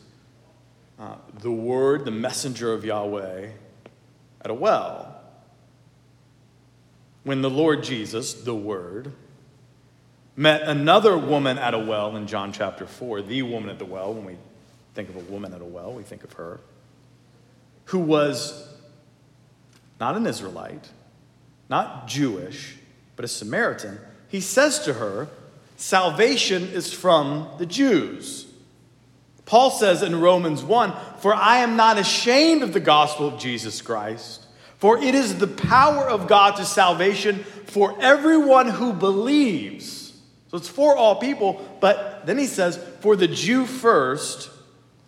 uh, 0.98 1.14
the 1.40 1.50
Word, 1.50 2.04
the 2.04 2.10
messenger 2.10 2.74
of 2.74 2.84
Yahweh, 2.84 3.48
at 4.42 4.50
a 4.50 4.54
well 4.54 5.09
when 7.24 7.42
the 7.42 7.50
Lord 7.50 7.82
Jesus, 7.82 8.34
the 8.34 8.54
Word, 8.54 9.12
met 10.36 10.62
another 10.62 11.16
woman 11.18 11.58
at 11.58 11.74
a 11.74 11.78
well 11.78 12.16
in 12.16 12.26
John 12.26 12.52
chapter 12.52 12.86
4, 12.86 13.22
the 13.22 13.42
woman 13.42 13.68
at 13.68 13.78
the 13.78 13.84
well, 13.84 14.14
when 14.14 14.24
we 14.24 14.36
think 14.94 15.08
of 15.08 15.16
a 15.16 15.30
woman 15.30 15.52
at 15.52 15.60
a 15.60 15.64
well, 15.64 15.92
we 15.92 16.02
think 16.02 16.24
of 16.24 16.32
her, 16.34 16.60
who 17.86 17.98
was 17.98 18.68
not 19.98 20.16
an 20.16 20.26
Israelite, 20.26 20.88
not 21.68 22.08
Jewish, 22.08 22.76
but 23.16 23.24
a 23.24 23.28
Samaritan, 23.28 23.98
he 24.28 24.40
says 24.40 24.78
to 24.80 24.94
her, 24.94 25.28
Salvation 25.76 26.62
is 26.64 26.92
from 26.92 27.48
the 27.58 27.66
Jews. 27.66 28.46
Paul 29.46 29.70
says 29.70 30.02
in 30.02 30.20
Romans 30.20 30.62
1 30.62 30.94
For 31.18 31.34
I 31.34 31.58
am 31.58 31.76
not 31.76 31.98
ashamed 31.98 32.62
of 32.62 32.72
the 32.72 32.80
gospel 32.80 33.26
of 33.26 33.40
Jesus 33.40 33.82
Christ 33.82 34.39
for 34.80 34.98
it 34.98 35.14
is 35.14 35.38
the 35.38 35.46
power 35.46 36.08
of 36.08 36.26
God 36.26 36.56
to 36.56 36.64
salvation 36.64 37.44
for 37.66 37.96
everyone 38.00 38.68
who 38.68 38.92
believes. 38.92 40.12
So 40.48 40.56
it's 40.56 40.68
for 40.68 40.96
all 40.96 41.16
people, 41.16 41.64
but 41.80 42.26
then 42.26 42.36
he 42.36 42.46
says, 42.46 42.76
for 43.00 43.14
the 43.14 43.28
Jew 43.28 43.66
first, 43.66 44.50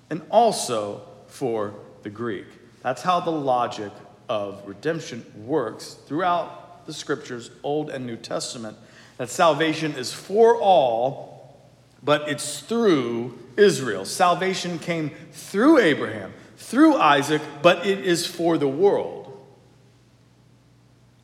and 0.08 0.22
also 0.30 1.02
for 1.26 1.74
the 2.02 2.10
Greek. 2.10 2.46
That's 2.82 3.02
how 3.02 3.20
the 3.20 3.32
logic 3.32 3.90
of 4.28 4.62
redemption 4.66 5.24
works 5.46 5.96
throughout 6.06 6.86
the 6.86 6.92
scriptures, 6.92 7.50
Old 7.62 7.90
and 7.90 8.06
New 8.06 8.16
Testament. 8.16 8.76
That 9.16 9.30
salvation 9.30 9.92
is 9.92 10.12
for 10.12 10.56
all, 10.60 11.56
but 12.02 12.28
it's 12.28 12.60
through 12.60 13.38
Israel. 13.56 14.04
Salvation 14.04 14.78
came 14.78 15.10
through 15.32 15.78
Abraham, 15.78 16.32
through 16.56 16.96
Isaac, 16.96 17.42
but 17.62 17.86
it 17.86 18.00
is 18.00 18.26
for 18.26 18.58
the 18.58 18.68
world. 18.68 19.21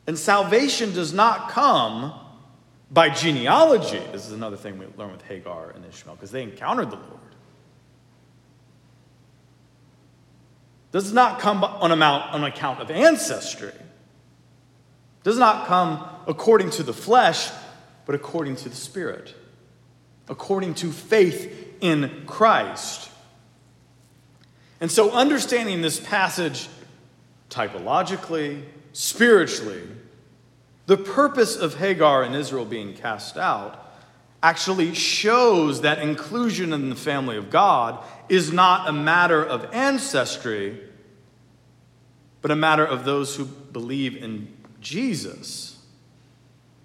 And 0.09 0.17
salvation 0.17 0.91
does 0.91 1.13
not 1.13 1.49
come 1.49 2.15
by 2.89 3.09
genealogy. 3.09 4.01
This 4.11 4.25
is 4.25 4.31
another 4.31 4.57
thing 4.57 4.79
we 4.79 4.87
learn 4.97 5.11
with 5.11 5.21
Hagar 5.21 5.69
and 5.69 5.85
Ishmael 5.85 6.15
because 6.15 6.31
they 6.31 6.41
encountered 6.41 6.89
the 6.89 6.95
Lord. 6.95 7.19
Does 10.91 11.13
not 11.13 11.39
come 11.39 11.63
on, 11.63 11.91
amount, 11.91 12.33
on 12.33 12.43
account 12.43 12.79
of 12.79 12.89
ancestry. 12.89 13.71
Does 15.21 15.37
not 15.37 15.67
come 15.67 16.03
according 16.25 16.71
to 16.71 16.81
the 16.81 16.91
flesh, 16.91 17.51
but 18.07 18.15
according 18.15 18.55
to 18.55 18.69
the 18.69 18.75
Spirit. 18.75 19.35
According 20.27 20.73
to 20.73 20.91
faith 20.91 21.75
in 21.81 22.23
Christ. 22.25 23.11
And 24.81 24.91
so, 24.91 25.11
understanding 25.11 25.83
this 25.83 25.99
passage 25.99 26.67
typologically, 27.51 28.63
spiritually, 28.93 29.83
the 30.89 30.97
purpose 30.97 31.55
of 31.55 31.75
Hagar 31.75 32.23
and 32.23 32.35
Israel 32.35 32.65
being 32.65 32.95
cast 32.95 33.37
out 33.37 33.93
actually 34.41 34.95
shows 34.95 35.81
that 35.81 35.99
inclusion 35.99 36.73
in 36.73 36.89
the 36.89 36.95
family 36.95 37.37
of 37.37 37.51
God 37.51 38.03
is 38.27 38.51
not 38.51 38.89
a 38.89 38.91
matter 38.91 39.45
of 39.45 39.71
ancestry, 39.71 40.81
but 42.41 42.49
a 42.49 42.55
matter 42.55 42.83
of 42.83 43.05
those 43.05 43.35
who 43.35 43.45
believe 43.45 44.23
in 44.23 44.51
Jesus. 44.81 45.77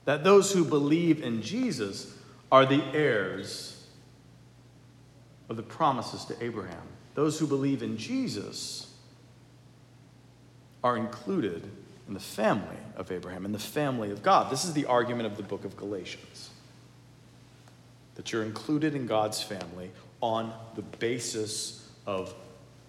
That 0.05 0.23
those 0.23 0.53
who 0.53 0.67
believe 0.67 1.23
in 1.23 1.41
Jesus 1.41 2.15
are 2.53 2.67
the 2.67 2.85
heirs 2.93 3.87
of 5.49 5.57
the 5.57 5.63
promises 5.63 6.27
to 6.27 6.45
Abraham. 6.45 6.87
Those 7.15 7.39
who 7.39 7.47
believe 7.47 7.83
in 7.83 7.97
Jesus 7.97 8.87
are 10.83 10.99
included 10.99 11.71
in 12.07 12.15
the 12.15 12.21
family 12.21 12.77
of 12.97 13.11
Abraham, 13.11 13.45
in 13.45 13.53
the 13.53 13.59
family 13.59 14.11
of 14.11 14.23
God. 14.23 14.51
This 14.51 14.65
is 14.65 14.73
the 14.73 14.87
argument 14.87 15.27
of 15.27 15.37
the 15.37 15.43
book 15.43 15.65
of 15.65 15.77
Galatians 15.77 16.51
that 18.15 18.33
you're 18.33 18.45
included 18.45 18.95
in 18.95 19.07
God's 19.07 19.43
family 19.43 19.91
on 20.21 20.53
the 20.77 20.83
basis 20.83 21.89
of 22.07 22.35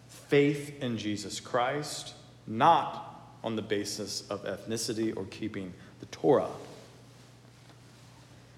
faith 0.08 0.82
in 0.82 0.98
Jesus 0.98 1.40
Christ, 1.40 2.14
not 2.48 3.34
on 3.44 3.56
the 3.56 3.62
basis 3.62 4.28
of 4.30 4.44
ethnicity 4.46 5.16
or 5.16 5.26
keeping 5.26 5.74
the 6.00 6.06
Torah. 6.08 6.50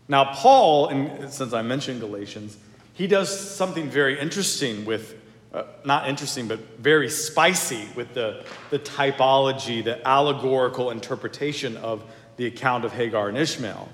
Now, 0.08 0.34
Paul, 0.34 0.88
and 0.88 1.32
since 1.32 1.54
I 1.54 1.62
mentioned 1.62 2.00
Galatians, 2.00 2.58
he 2.94 3.08
does 3.08 3.38
something 3.56 3.90
very 3.90 4.20
interesting 4.20 4.86
with 4.86 5.17
uh, 5.58 5.66
not 5.84 6.08
interesting, 6.08 6.48
but 6.48 6.60
very 6.78 7.10
spicy 7.10 7.88
with 7.96 8.14
the, 8.14 8.44
the 8.70 8.78
typology, 8.78 9.84
the 9.84 10.08
allegorical 10.08 10.92
interpretation 10.92 11.78
of 11.78 12.04
the 12.36 12.46
account 12.46 12.86
of 12.86 12.94
Hagar 12.94 13.28
and 13.28 13.38
Ishmael. 13.38 13.90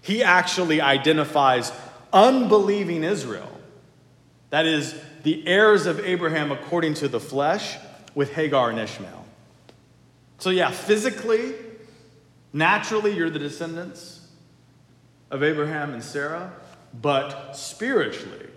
He 0.00 0.24
actually 0.24 0.80
identifies 0.80 1.70
unbelieving 2.12 3.04
Israel, 3.04 3.50
that 4.50 4.66
is, 4.66 4.94
the 5.22 5.46
heirs 5.46 5.86
of 5.86 6.00
Abraham 6.00 6.50
according 6.50 6.94
to 6.94 7.06
the 7.06 7.20
flesh, 7.20 7.76
with 8.16 8.32
Hagar 8.32 8.70
and 8.70 8.80
Ishmael. 8.80 9.24
So, 10.38 10.50
yeah, 10.50 10.72
physically, 10.72 11.54
naturally, 12.52 13.14
you're 13.14 13.30
the 13.30 13.38
descendants 13.38 14.26
of 15.30 15.44
Abraham 15.44 15.94
and 15.94 16.02
Sarah, 16.02 16.52
but 17.00 17.52
spiritually, 17.52 18.48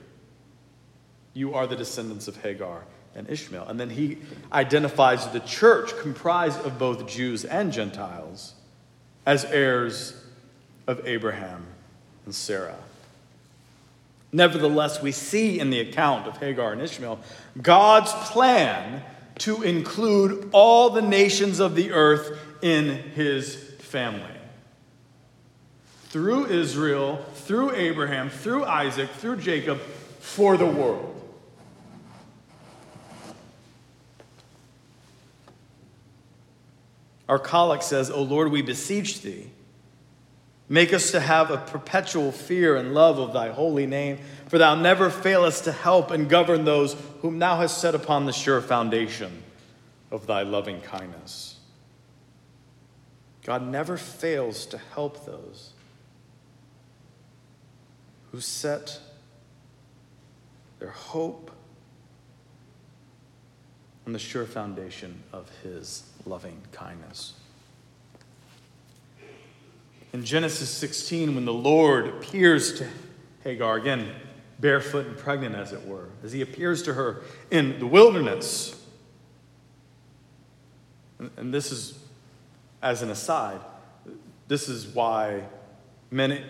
you 1.35 1.53
are 1.53 1.67
the 1.67 1.75
descendants 1.75 2.27
of 2.27 2.37
Hagar 2.37 2.85
and 3.13 3.29
Ishmael. 3.29 3.67
And 3.67 3.79
then 3.79 3.91
he 3.91 4.17
identifies 4.51 5.27
the 5.27 5.41
church, 5.41 5.95
comprised 5.99 6.65
of 6.65 6.79
both 6.79 7.05
Jews 7.05 7.45
and 7.45 7.71
Gentiles, 7.71 8.53
as 9.25 9.45
heirs 9.45 10.19
of 10.87 11.05
Abraham 11.05 11.67
and 12.25 12.33
Sarah. 12.33 12.77
Nevertheless, 14.31 15.01
we 15.01 15.11
see 15.11 15.59
in 15.59 15.69
the 15.69 15.81
account 15.81 16.25
of 16.25 16.37
Hagar 16.37 16.71
and 16.71 16.81
Ishmael 16.81 17.19
God's 17.61 18.11
plan 18.29 19.03
to 19.39 19.61
include 19.61 20.49
all 20.53 20.89
the 20.89 21.01
nations 21.01 21.59
of 21.59 21.75
the 21.75 21.91
earth 21.91 22.37
in 22.61 22.97
his 23.11 23.55
family. 23.79 24.23
Through 26.09 26.45
Israel, 26.45 27.25
through 27.33 27.75
Abraham, 27.75 28.29
through 28.29 28.63
Isaac, 28.63 29.09
through 29.09 29.37
Jacob, 29.37 29.79
for 30.19 30.55
the 30.55 30.65
world. 30.65 31.14
Our 37.27 37.39
collect 37.39 37.83
says, 37.83 38.09
O 38.09 38.21
Lord, 38.21 38.51
we 38.51 38.61
beseech 38.61 39.21
thee. 39.21 39.49
Make 40.67 40.93
us 40.93 41.11
to 41.11 41.19
have 41.19 41.51
a 41.51 41.57
perpetual 41.57 42.31
fear 42.31 42.75
and 42.75 42.93
love 42.93 43.19
of 43.19 43.33
thy 43.33 43.49
holy 43.49 43.85
name, 43.85 44.19
for 44.47 44.57
thou 44.57 44.75
never 44.75 45.09
failest 45.09 45.63
to 45.65 45.71
help 45.71 46.11
and 46.11 46.29
govern 46.29 46.65
those 46.65 46.95
whom 47.21 47.37
thou 47.39 47.57
hast 47.57 47.79
set 47.79 47.93
upon 47.93 48.25
the 48.25 48.33
sure 48.33 48.61
foundation 48.61 49.43
of 50.11 50.25
thy 50.25 50.41
loving 50.41 50.81
kindness. 50.81 51.59
God 53.43 53.67
never 53.67 53.95
fails 53.95 54.65
to 54.67 54.77
help 54.77 55.25
those 55.25 55.73
who 58.31 58.41
set 58.41 58.99
their 60.79 60.89
hope 60.89 61.51
on 64.05 64.13
the 64.13 64.19
sure 64.19 64.45
foundation 64.45 65.23
of 65.33 65.49
his 65.63 66.03
loving 66.25 66.61
kindness. 66.71 67.33
In 70.13 70.23
Genesis 70.23 70.69
16, 70.69 71.35
when 71.35 71.45
the 71.45 71.53
Lord 71.53 72.07
appears 72.07 72.77
to 72.79 72.87
Hagar, 73.43 73.77
again, 73.77 74.11
barefoot 74.59 75.07
and 75.07 75.17
pregnant, 75.17 75.55
as 75.55 75.73
it 75.73 75.85
were, 75.85 76.07
as 76.23 76.31
he 76.31 76.41
appears 76.41 76.83
to 76.83 76.93
her 76.93 77.23
in 77.51 77.79
the 77.79 77.87
wilderness, 77.87 78.81
and 81.37 81.53
this 81.53 81.71
is, 81.71 81.99
as 82.81 83.01
an 83.01 83.09
aside, 83.09 83.59
this 84.47 84.69
is 84.69 84.87
why 84.87 85.43
many, 86.11 86.43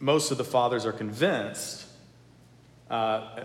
most 0.00 0.30
of 0.30 0.38
the 0.38 0.44
fathers 0.44 0.86
are 0.86 0.92
convinced, 0.92 1.86
uh, 2.90 3.44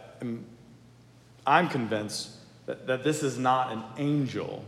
I'm 1.46 1.70
convinced 1.70 2.32
that, 2.68 2.86
that 2.86 3.04
this 3.04 3.24
is 3.24 3.40
not 3.40 3.72
an 3.72 3.84
angel, 3.98 4.64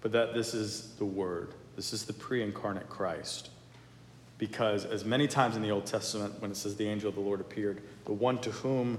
but 0.00 0.12
that 0.12 0.32
this 0.32 0.54
is 0.54 0.94
the 0.98 1.04
Word. 1.04 1.52
This 1.76 1.92
is 1.92 2.06
the 2.06 2.12
pre 2.12 2.42
incarnate 2.42 2.88
Christ. 2.88 3.50
Because, 4.38 4.84
as 4.84 5.04
many 5.04 5.28
times 5.28 5.56
in 5.56 5.62
the 5.62 5.70
Old 5.70 5.86
Testament, 5.86 6.40
when 6.40 6.50
it 6.50 6.56
says 6.56 6.76
the 6.76 6.88
angel 6.88 7.08
of 7.08 7.14
the 7.14 7.20
Lord 7.20 7.40
appeared, 7.40 7.82
the 8.04 8.12
one 8.12 8.38
to 8.38 8.50
whom 8.50 8.98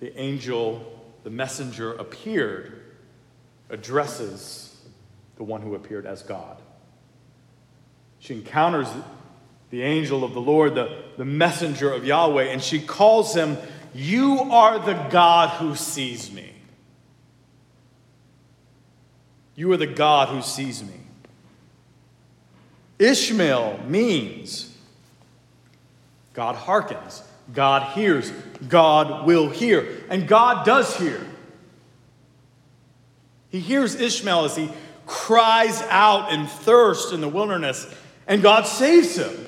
the 0.00 0.18
angel, 0.18 1.02
the 1.22 1.30
messenger, 1.30 1.92
appeared 1.94 2.80
addresses 3.70 4.76
the 5.36 5.44
one 5.44 5.62
who 5.62 5.74
appeared 5.74 6.06
as 6.06 6.22
God. 6.22 6.60
She 8.18 8.34
encounters 8.34 8.88
the 9.70 9.82
angel 9.82 10.22
of 10.24 10.32
the 10.32 10.40
Lord, 10.40 10.74
the, 10.74 11.02
the 11.16 11.24
messenger 11.24 11.92
of 11.92 12.04
Yahweh, 12.04 12.44
and 12.44 12.62
she 12.62 12.80
calls 12.80 13.34
him, 13.34 13.56
You 13.94 14.40
are 14.50 14.78
the 14.78 14.94
God 15.10 15.50
who 15.60 15.74
sees 15.74 16.30
me. 16.30 16.54
You 19.56 19.70
are 19.72 19.76
the 19.76 19.86
God 19.86 20.28
who 20.28 20.42
sees 20.42 20.82
me. 20.82 20.94
Ishmael 22.98 23.80
means 23.86 24.76
God 26.32 26.56
hearkens, 26.56 27.22
God 27.52 27.92
hears, 27.92 28.30
God 28.68 29.26
will 29.26 29.48
hear, 29.48 30.04
and 30.08 30.26
God 30.26 30.66
does 30.66 30.96
hear. 30.96 31.24
He 33.50 33.60
hears 33.60 33.94
Ishmael 33.94 34.46
as 34.46 34.56
he 34.56 34.70
cries 35.06 35.80
out 35.82 36.32
in 36.32 36.46
thirst 36.46 37.12
in 37.12 37.20
the 37.20 37.28
wilderness, 37.28 37.86
and 38.26 38.42
God 38.42 38.66
saves 38.66 39.16
him. 39.16 39.40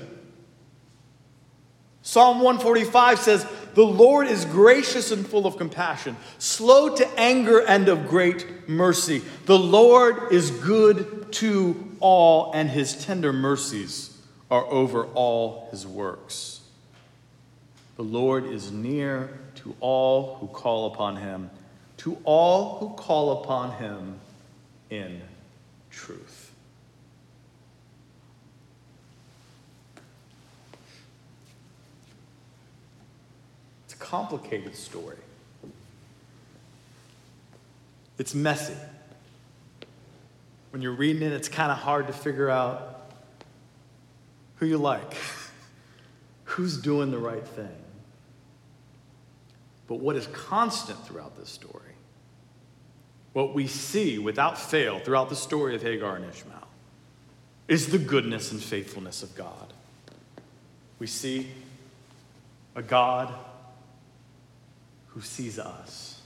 Psalm 2.02 2.36
145 2.38 3.18
says, 3.18 3.46
The 3.76 3.84
Lord 3.84 4.26
is 4.26 4.46
gracious 4.46 5.10
and 5.10 5.26
full 5.26 5.46
of 5.46 5.58
compassion, 5.58 6.16
slow 6.38 6.96
to 6.96 7.06
anger 7.20 7.58
and 7.58 7.90
of 7.90 8.08
great 8.08 8.66
mercy. 8.66 9.20
The 9.44 9.58
Lord 9.58 10.32
is 10.32 10.50
good 10.50 11.30
to 11.34 11.94
all, 12.00 12.52
and 12.54 12.70
his 12.70 13.04
tender 13.04 13.34
mercies 13.34 14.16
are 14.50 14.64
over 14.64 15.04
all 15.08 15.68
his 15.70 15.86
works. 15.86 16.62
The 17.96 18.02
Lord 18.02 18.46
is 18.46 18.72
near 18.72 19.28
to 19.56 19.76
all 19.80 20.36
who 20.36 20.46
call 20.46 20.86
upon 20.94 21.16
him, 21.16 21.50
to 21.98 22.16
all 22.24 22.78
who 22.78 22.94
call 22.94 23.42
upon 23.42 23.72
him 23.72 24.18
in 24.88 25.20
truth. 25.90 26.35
Complicated 34.10 34.74
story. 34.74 35.16
It's 38.18 38.34
messy. 38.34 38.74
When 40.70 40.82
you're 40.82 40.92
reading 40.92 41.22
it, 41.22 41.32
it's 41.32 41.48
kind 41.48 41.70
of 41.72 41.78
hard 41.78 42.06
to 42.06 42.12
figure 42.12 42.48
out 42.48 43.10
who 44.56 44.66
you 44.66 44.78
like, 44.78 45.14
who's 46.44 46.76
doing 46.78 47.10
the 47.10 47.18
right 47.18 47.46
thing. 47.46 47.68
But 49.86 49.96
what 49.96 50.16
is 50.16 50.26
constant 50.28 51.04
throughout 51.06 51.36
this 51.36 51.50
story, 51.50 51.82
what 53.32 53.54
we 53.54 53.66
see 53.66 54.18
without 54.18 54.58
fail 54.58 54.98
throughout 54.98 55.28
the 55.28 55.36
story 55.36 55.74
of 55.74 55.82
Hagar 55.82 56.16
and 56.16 56.24
Ishmael, 56.24 56.56
is 57.68 57.88
the 57.88 57.98
goodness 57.98 58.52
and 58.52 58.62
faithfulness 58.62 59.22
of 59.22 59.34
God. 59.34 59.72
We 60.98 61.06
see 61.06 61.48
a 62.74 62.82
God 62.82 63.32
who 65.16 65.22
sees 65.22 65.58
us, 65.58 66.20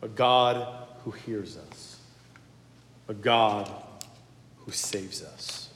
a 0.00 0.08
God 0.08 0.66
who 1.04 1.10
hears 1.10 1.58
us, 1.58 1.98
a 3.08 3.14
God 3.14 3.70
who 4.60 4.72
saves 4.72 5.22
us. 5.22 5.68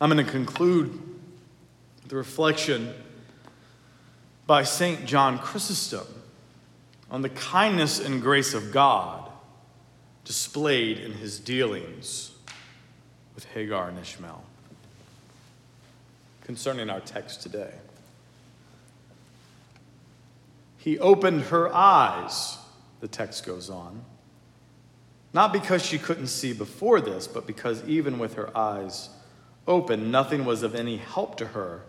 I'm 0.00 0.10
going 0.10 0.24
to 0.24 0.28
conclude 0.28 0.98
the 2.08 2.16
reflection 2.16 2.92
by 4.48 4.64
St. 4.64 5.06
John 5.06 5.38
Chrysostom 5.38 6.08
on 7.12 7.22
the 7.22 7.28
kindness 7.28 8.00
and 8.00 8.20
grace 8.20 8.54
of 8.54 8.72
God 8.72 9.30
displayed 10.24 10.98
in 10.98 11.12
his 11.12 11.38
dealings 11.38 12.32
with 13.36 13.44
Hagar 13.44 13.88
and 13.88 14.00
Ishmael 14.00 14.42
concerning 16.42 16.90
our 16.90 16.98
text 16.98 17.40
today. 17.42 17.74
He 20.80 20.98
opened 20.98 21.42
her 21.42 21.72
eyes, 21.74 22.56
the 23.00 23.08
text 23.08 23.44
goes 23.44 23.68
on. 23.68 24.02
Not 25.34 25.52
because 25.52 25.84
she 25.84 25.98
couldn't 25.98 26.28
see 26.28 26.54
before 26.54 27.02
this, 27.02 27.28
but 27.28 27.46
because 27.46 27.86
even 27.86 28.18
with 28.18 28.32
her 28.34 28.56
eyes 28.56 29.10
open, 29.66 30.10
nothing 30.10 30.46
was 30.46 30.62
of 30.62 30.74
any 30.74 30.96
help 30.96 31.36
to 31.36 31.48
her 31.48 31.82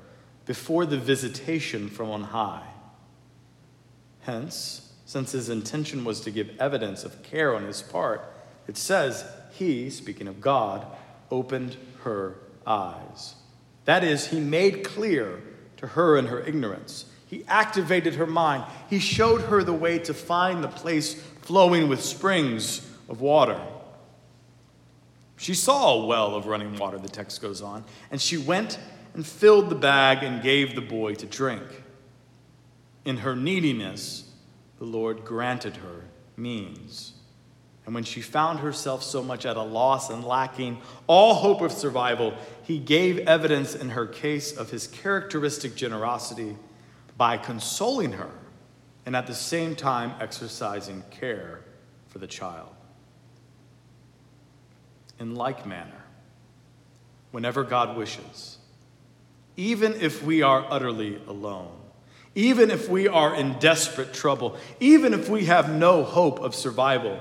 before 0.46 0.86
the 0.86 0.98
visitation 0.98 1.88
from 1.88 2.12
on 2.12 2.24
high. 2.24 2.68
Hence, 4.24 4.92
since 5.06 5.32
his 5.32 5.48
intention 5.48 6.04
was 6.04 6.20
to 6.20 6.30
give 6.30 6.52
evidence 6.60 7.06
of 7.06 7.24
care 7.24 7.56
on 7.56 7.64
his 7.64 7.82
part, 7.82 8.30
it 8.68 8.76
says, 8.76 9.24
He, 9.54 9.90
speaking 9.90 10.28
of 10.28 10.42
God, 10.42 10.86
opened 11.32 11.78
her 12.04 12.36
eyes. 12.68 13.36
That 13.86 14.04
is, 14.04 14.28
he 14.28 14.42
made 14.42 14.84
clear 14.84 15.42
to 15.78 15.88
her 15.88 16.18
in 16.18 16.26
her 16.26 16.42
ignorance 16.42 17.06
he 17.32 17.46
activated 17.48 18.16
her 18.16 18.28
mind. 18.28 18.66
He 18.90 19.00
showed 19.00 19.44
her 19.44 19.64
the 19.64 19.72
way 19.72 19.98
to 20.00 20.14
find 20.14 20.62
the 20.62 20.68
place 20.68 21.14
flowing 21.42 21.88
with 21.88 22.04
springs 22.04 22.86
of 23.08 23.22
water. 23.22 23.60
She 25.38 25.54
saw 25.54 25.94
a 25.94 26.06
well 26.06 26.36
of 26.36 26.46
running 26.46 26.76
water, 26.76 27.00
the 27.00 27.08
text 27.08 27.42
goes 27.42 27.62
on, 27.62 27.86
and 28.12 28.20
she 28.20 28.38
went 28.38 28.78
and 29.14 29.26
filled 29.26 29.70
the 29.70 29.76
bag 29.76 30.24
and 30.24 30.44
gave 30.44 30.76
the 30.76 30.82
boy 30.82 31.16
to 31.16 31.26
drink. 31.26 31.64
In 33.06 33.18
her 33.18 33.36
neediness, 33.36 34.30
the 34.78 34.86
Lord 34.86 35.24
granted 35.24 35.78
her 35.78 36.04
means. 36.36 37.14
And 37.86 37.96
when 37.96 38.04
she 38.04 38.20
found 38.20 38.60
herself 38.60 39.04
so 39.04 39.24
much 39.24 39.46
at 39.46 39.56
a 39.56 39.64
loss 39.64 40.10
and 40.10 40.26
lacking 40.26 40.80
all 41.08 41.36
hope 41.36 41.62
of 41.62 41.72
survival, 41.72 42.34
he 42.64 42.78
gave 42.78 43.20
evidence 43.20 43.74
in 43.74 43.92
her 43.92 44.06
case 44.06 44.56
of 44.56 44.70
his 44.70 44.86
characteristic 44.86 45.76
generosity 45.76 46.58
by 47.22 47.38
consoling 47.38 48.14
her 48.14 48.32
and 49.06 49.16
at 49.16 49.28
the 49.28 49.36
same 49.36 49.76
time 49.76 50.12
exercising 50.20 51.04
care 51.12 51.60
for 52.08 52.18
the 52.18 52.26
child. 52.26 52.74
In 55.20 55.36
like 55.36 55.68
manner, 55.68 56.04
whenever 57.30 57.64
God 57.64 57.96
wishes, 57.96 58.58
even 59.56 59.94
if 60.02 60.24
we 60.24 60.42
are 60.42 60.66
utterly 60.68 61.22
alone, 61.28 61.78
even 62.34 62.72
if 62.72 62.90
we 62.90 63.08
are 63.08 63.36
in 63.36 63.54
desperate 63.60 64.16
trouble, 64.16 64.58
even 64.80 65.14
if 65.14 65.30
we 65.30 65.46
have 65.46 65.72
no 65.72 66.04
hope 66.04 66.40
of 66.40 66.56
survival, 66.56 67.20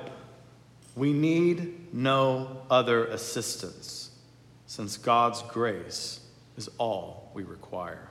we 0.96 1.12
need 1.12 1.92
no 1.94 2.62
other 2.70 3.04
assistance, 3.04 4.12
since 4.64 4.96
God's 4.96 5.42
grace 5.42 6.20
is 6.56 6.70
all 6.78 7.30
we 7.34 7.42
require. 7.42 8.09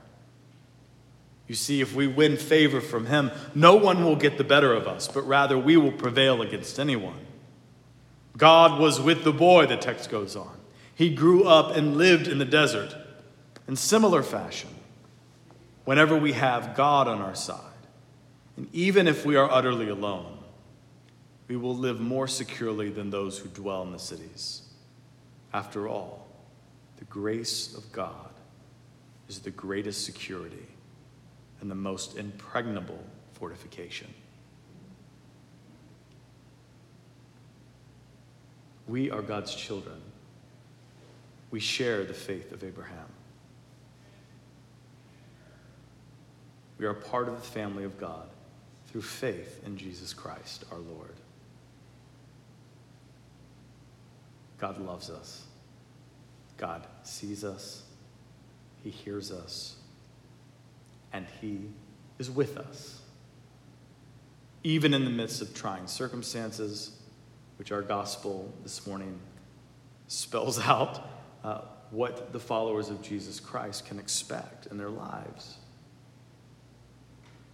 You 1.50 1.56
see, 1.56 1.80
if 1.80 1.96
we 1.96 2.06
win 2.06 2.36
favor 2.36 2.80
from 2.80 3.06
him, 3.06 3.32
no 3.56 3.74
one 3.74 4.04
will 4.04 4.14
get 4.14 4.38
the 4.38 4.44
better 4.44 4.72
of 4.72 4.86
us, 4.86 5.08
but 5.08 5.22
rather 5.22 5.58
we 5.58 5.76
will 5.76 5.90
prevail 5.90 6.42
against 6.42 6.78
anyone. 6.78 7.26
God 8.36 8.78
was 8.78 9.00
with 9.00 9.24
the 9.24 9.32
boy, 9.32 9.66
the 9.66 9.76
text 9.76 10.10
goes 10.10 10.36
on. 10.36 10.56
He 10.94 11.12
grew 11.12 11.42
up 11.42 11.74
and 11.74 11.96
lived 11.96 12.28
in 12.28 12.38
the 12.38 12.44
desert. 12.44 12.94
In 13.66 13.74
similar 13.74 14.22
fashion, 14.22 14.70
whenever 15.84 16.16
we 16.16 16.34
have 16.34 16.76
God 16.76 17.08
on 17.08 17.20
our 17.20 17.34
side, 17.34 17.58
and 18.56 18.68
even 18.72 19.08
if 19.08 19.26
we 19.26 19.34
are 19.34 19.50
utterly 19.50 19.88
alone, 19.88 20.38
we 21.48 21.56
will 21.56 21.76
live 21.76 21.98
more 21.98 22.28
securely 22.28 22.90
than 22.90 23.10
those 23.10 23.40
who 23.40 23.48
dwell 23.48 23.82
in 23.82 23.90
the 23.90 23.98
cities. 23.98 24.62
After 25.52 25.88
all, 25.88 26.28
the 26.98 27.06
grace 27.06 27.74
of 27.74 27.90
God 27.90 28.30
is 29.28 29.40
the 29.40 29.50
greatest 29.50 30.04
security 30.04 30.68
and 31.60 31.70
the 31.70 31.74
most 31.74 32.16
impregnable 32.16 33.02
fortification. 33.32 34.12
We 38.86 39.10
are 39.10 39.22
God's 39.22 39.54
children. 39.54 40.00
We 41.50 41.60
share 41.60 42.04
the 42.04 42.14
faith 42.14 42.52
of 42.52 42.64
Abraham. 42.64 43.06
We 46.78 46.86
are 46.86 46.94
part 46.94 47.28
of 47.28 47.36
the 47.36 47.46
family 47.46 47.84
of 47.84 47.98
God 48.00 48.28
through 48.88 49.02
faith 49.02 49.62
in 49.66 49.76
Jesus 49.76 50.12
Christ 50.12 50.64
our 50.72 50.78
Lord. 50.78 51.14
God 54.58 54.80
loves 54.80 55.10
us. 55.10 55.44
God 56.56 56.86
sees 57.02 57.44
us. 57.44 57.82
He 58.82 58.90
hears 58.90 59.30
us. 59.30 59.76
And 61.12 61.26
He 61.40 61.60
is 62.18 62.30
with 62.30 62.56
us. 62.56 63.00
Even 64.62 64.92
in 64.92 65.04
the 65.04 65.10
midst 65.10 65.40
of 65.40 65.54
trying 65.54 65.86
circumstances, 65.86 66.98
which 67.58 67.72
our 67.72 67.82
gospel 67.82 68.52
this 68.62 68.86
morning 68.86 69.18
spells 70.06 70.58
out 70.66 71.08
uh, 71.44 71.62
what 71.90 72.32
the 72.32 72.40
followers 72.40 72.88
of 72.88 73.02
Jesus 73.02 73.40
Christ 73.40 73.86
can 73.86 73.98
expect 73.98 74.66
in 74.66 74.78
their 74.78 74.90
lives. 74.90 75.56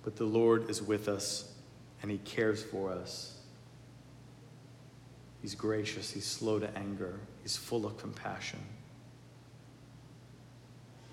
But 0.02 0.16
the 0.16 0.24
Lord 0.24 0.70
is 0.70 0.82
with 0.82 1.08
us 1.08 1.52
and 2.02 2.10
He 2.10 2.18
cares 2.18 2.62
for 2.62 2.92
us. 2.92 3.38
He's 5.42 5.54
gracious, 5.54 6.10
He's 6.10 6.26
slow 6.26 6.58
to 6.58 6.76
anger, 6.76 7.18
He's 7.42 7.56
full 7.56 7.86
of 7.86 7.96
compassion. 7.98 8.60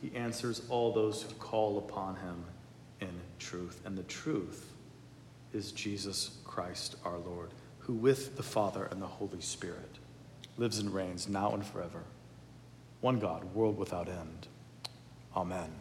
He 0.04 0.14
answers 0.18 0.62
all 0.68 0.92
those 0.92 1.22
who 1.22 1.34
call 1.36 1.78
upon 1.78 2.18
Him 2.18 2.44
in 3.00 3.22
truth. 3.40 3.80
And 3.86 3.98
the 3.98 4.04
truth 4.04 4.74
is 5.54 5.72
Jesus 5.72 6.40
Christ 6.44 6.98
our 7.06 7.18
Lord, 7.20 7.52
who 7.80 7.94
with 7.94 8.36
the 8.36 8.44
Father 8.44 8.84
and 8.92 9.02
the 9.02 9.08
Holy 9.08 9.40
Spirit 9.40 10.00
lives 10.58 10.80
and 10.80 10.94
reigns 10.94 11.30
now 11.30 11.54
and 11.54 11.66
forever. 11.66 12.04
One 13.00 13.20
God, 13.20 13.46
world 13.56 13.78
without 13.78 14.10
end. 14.10 14.48
Amen. 15.38 15.72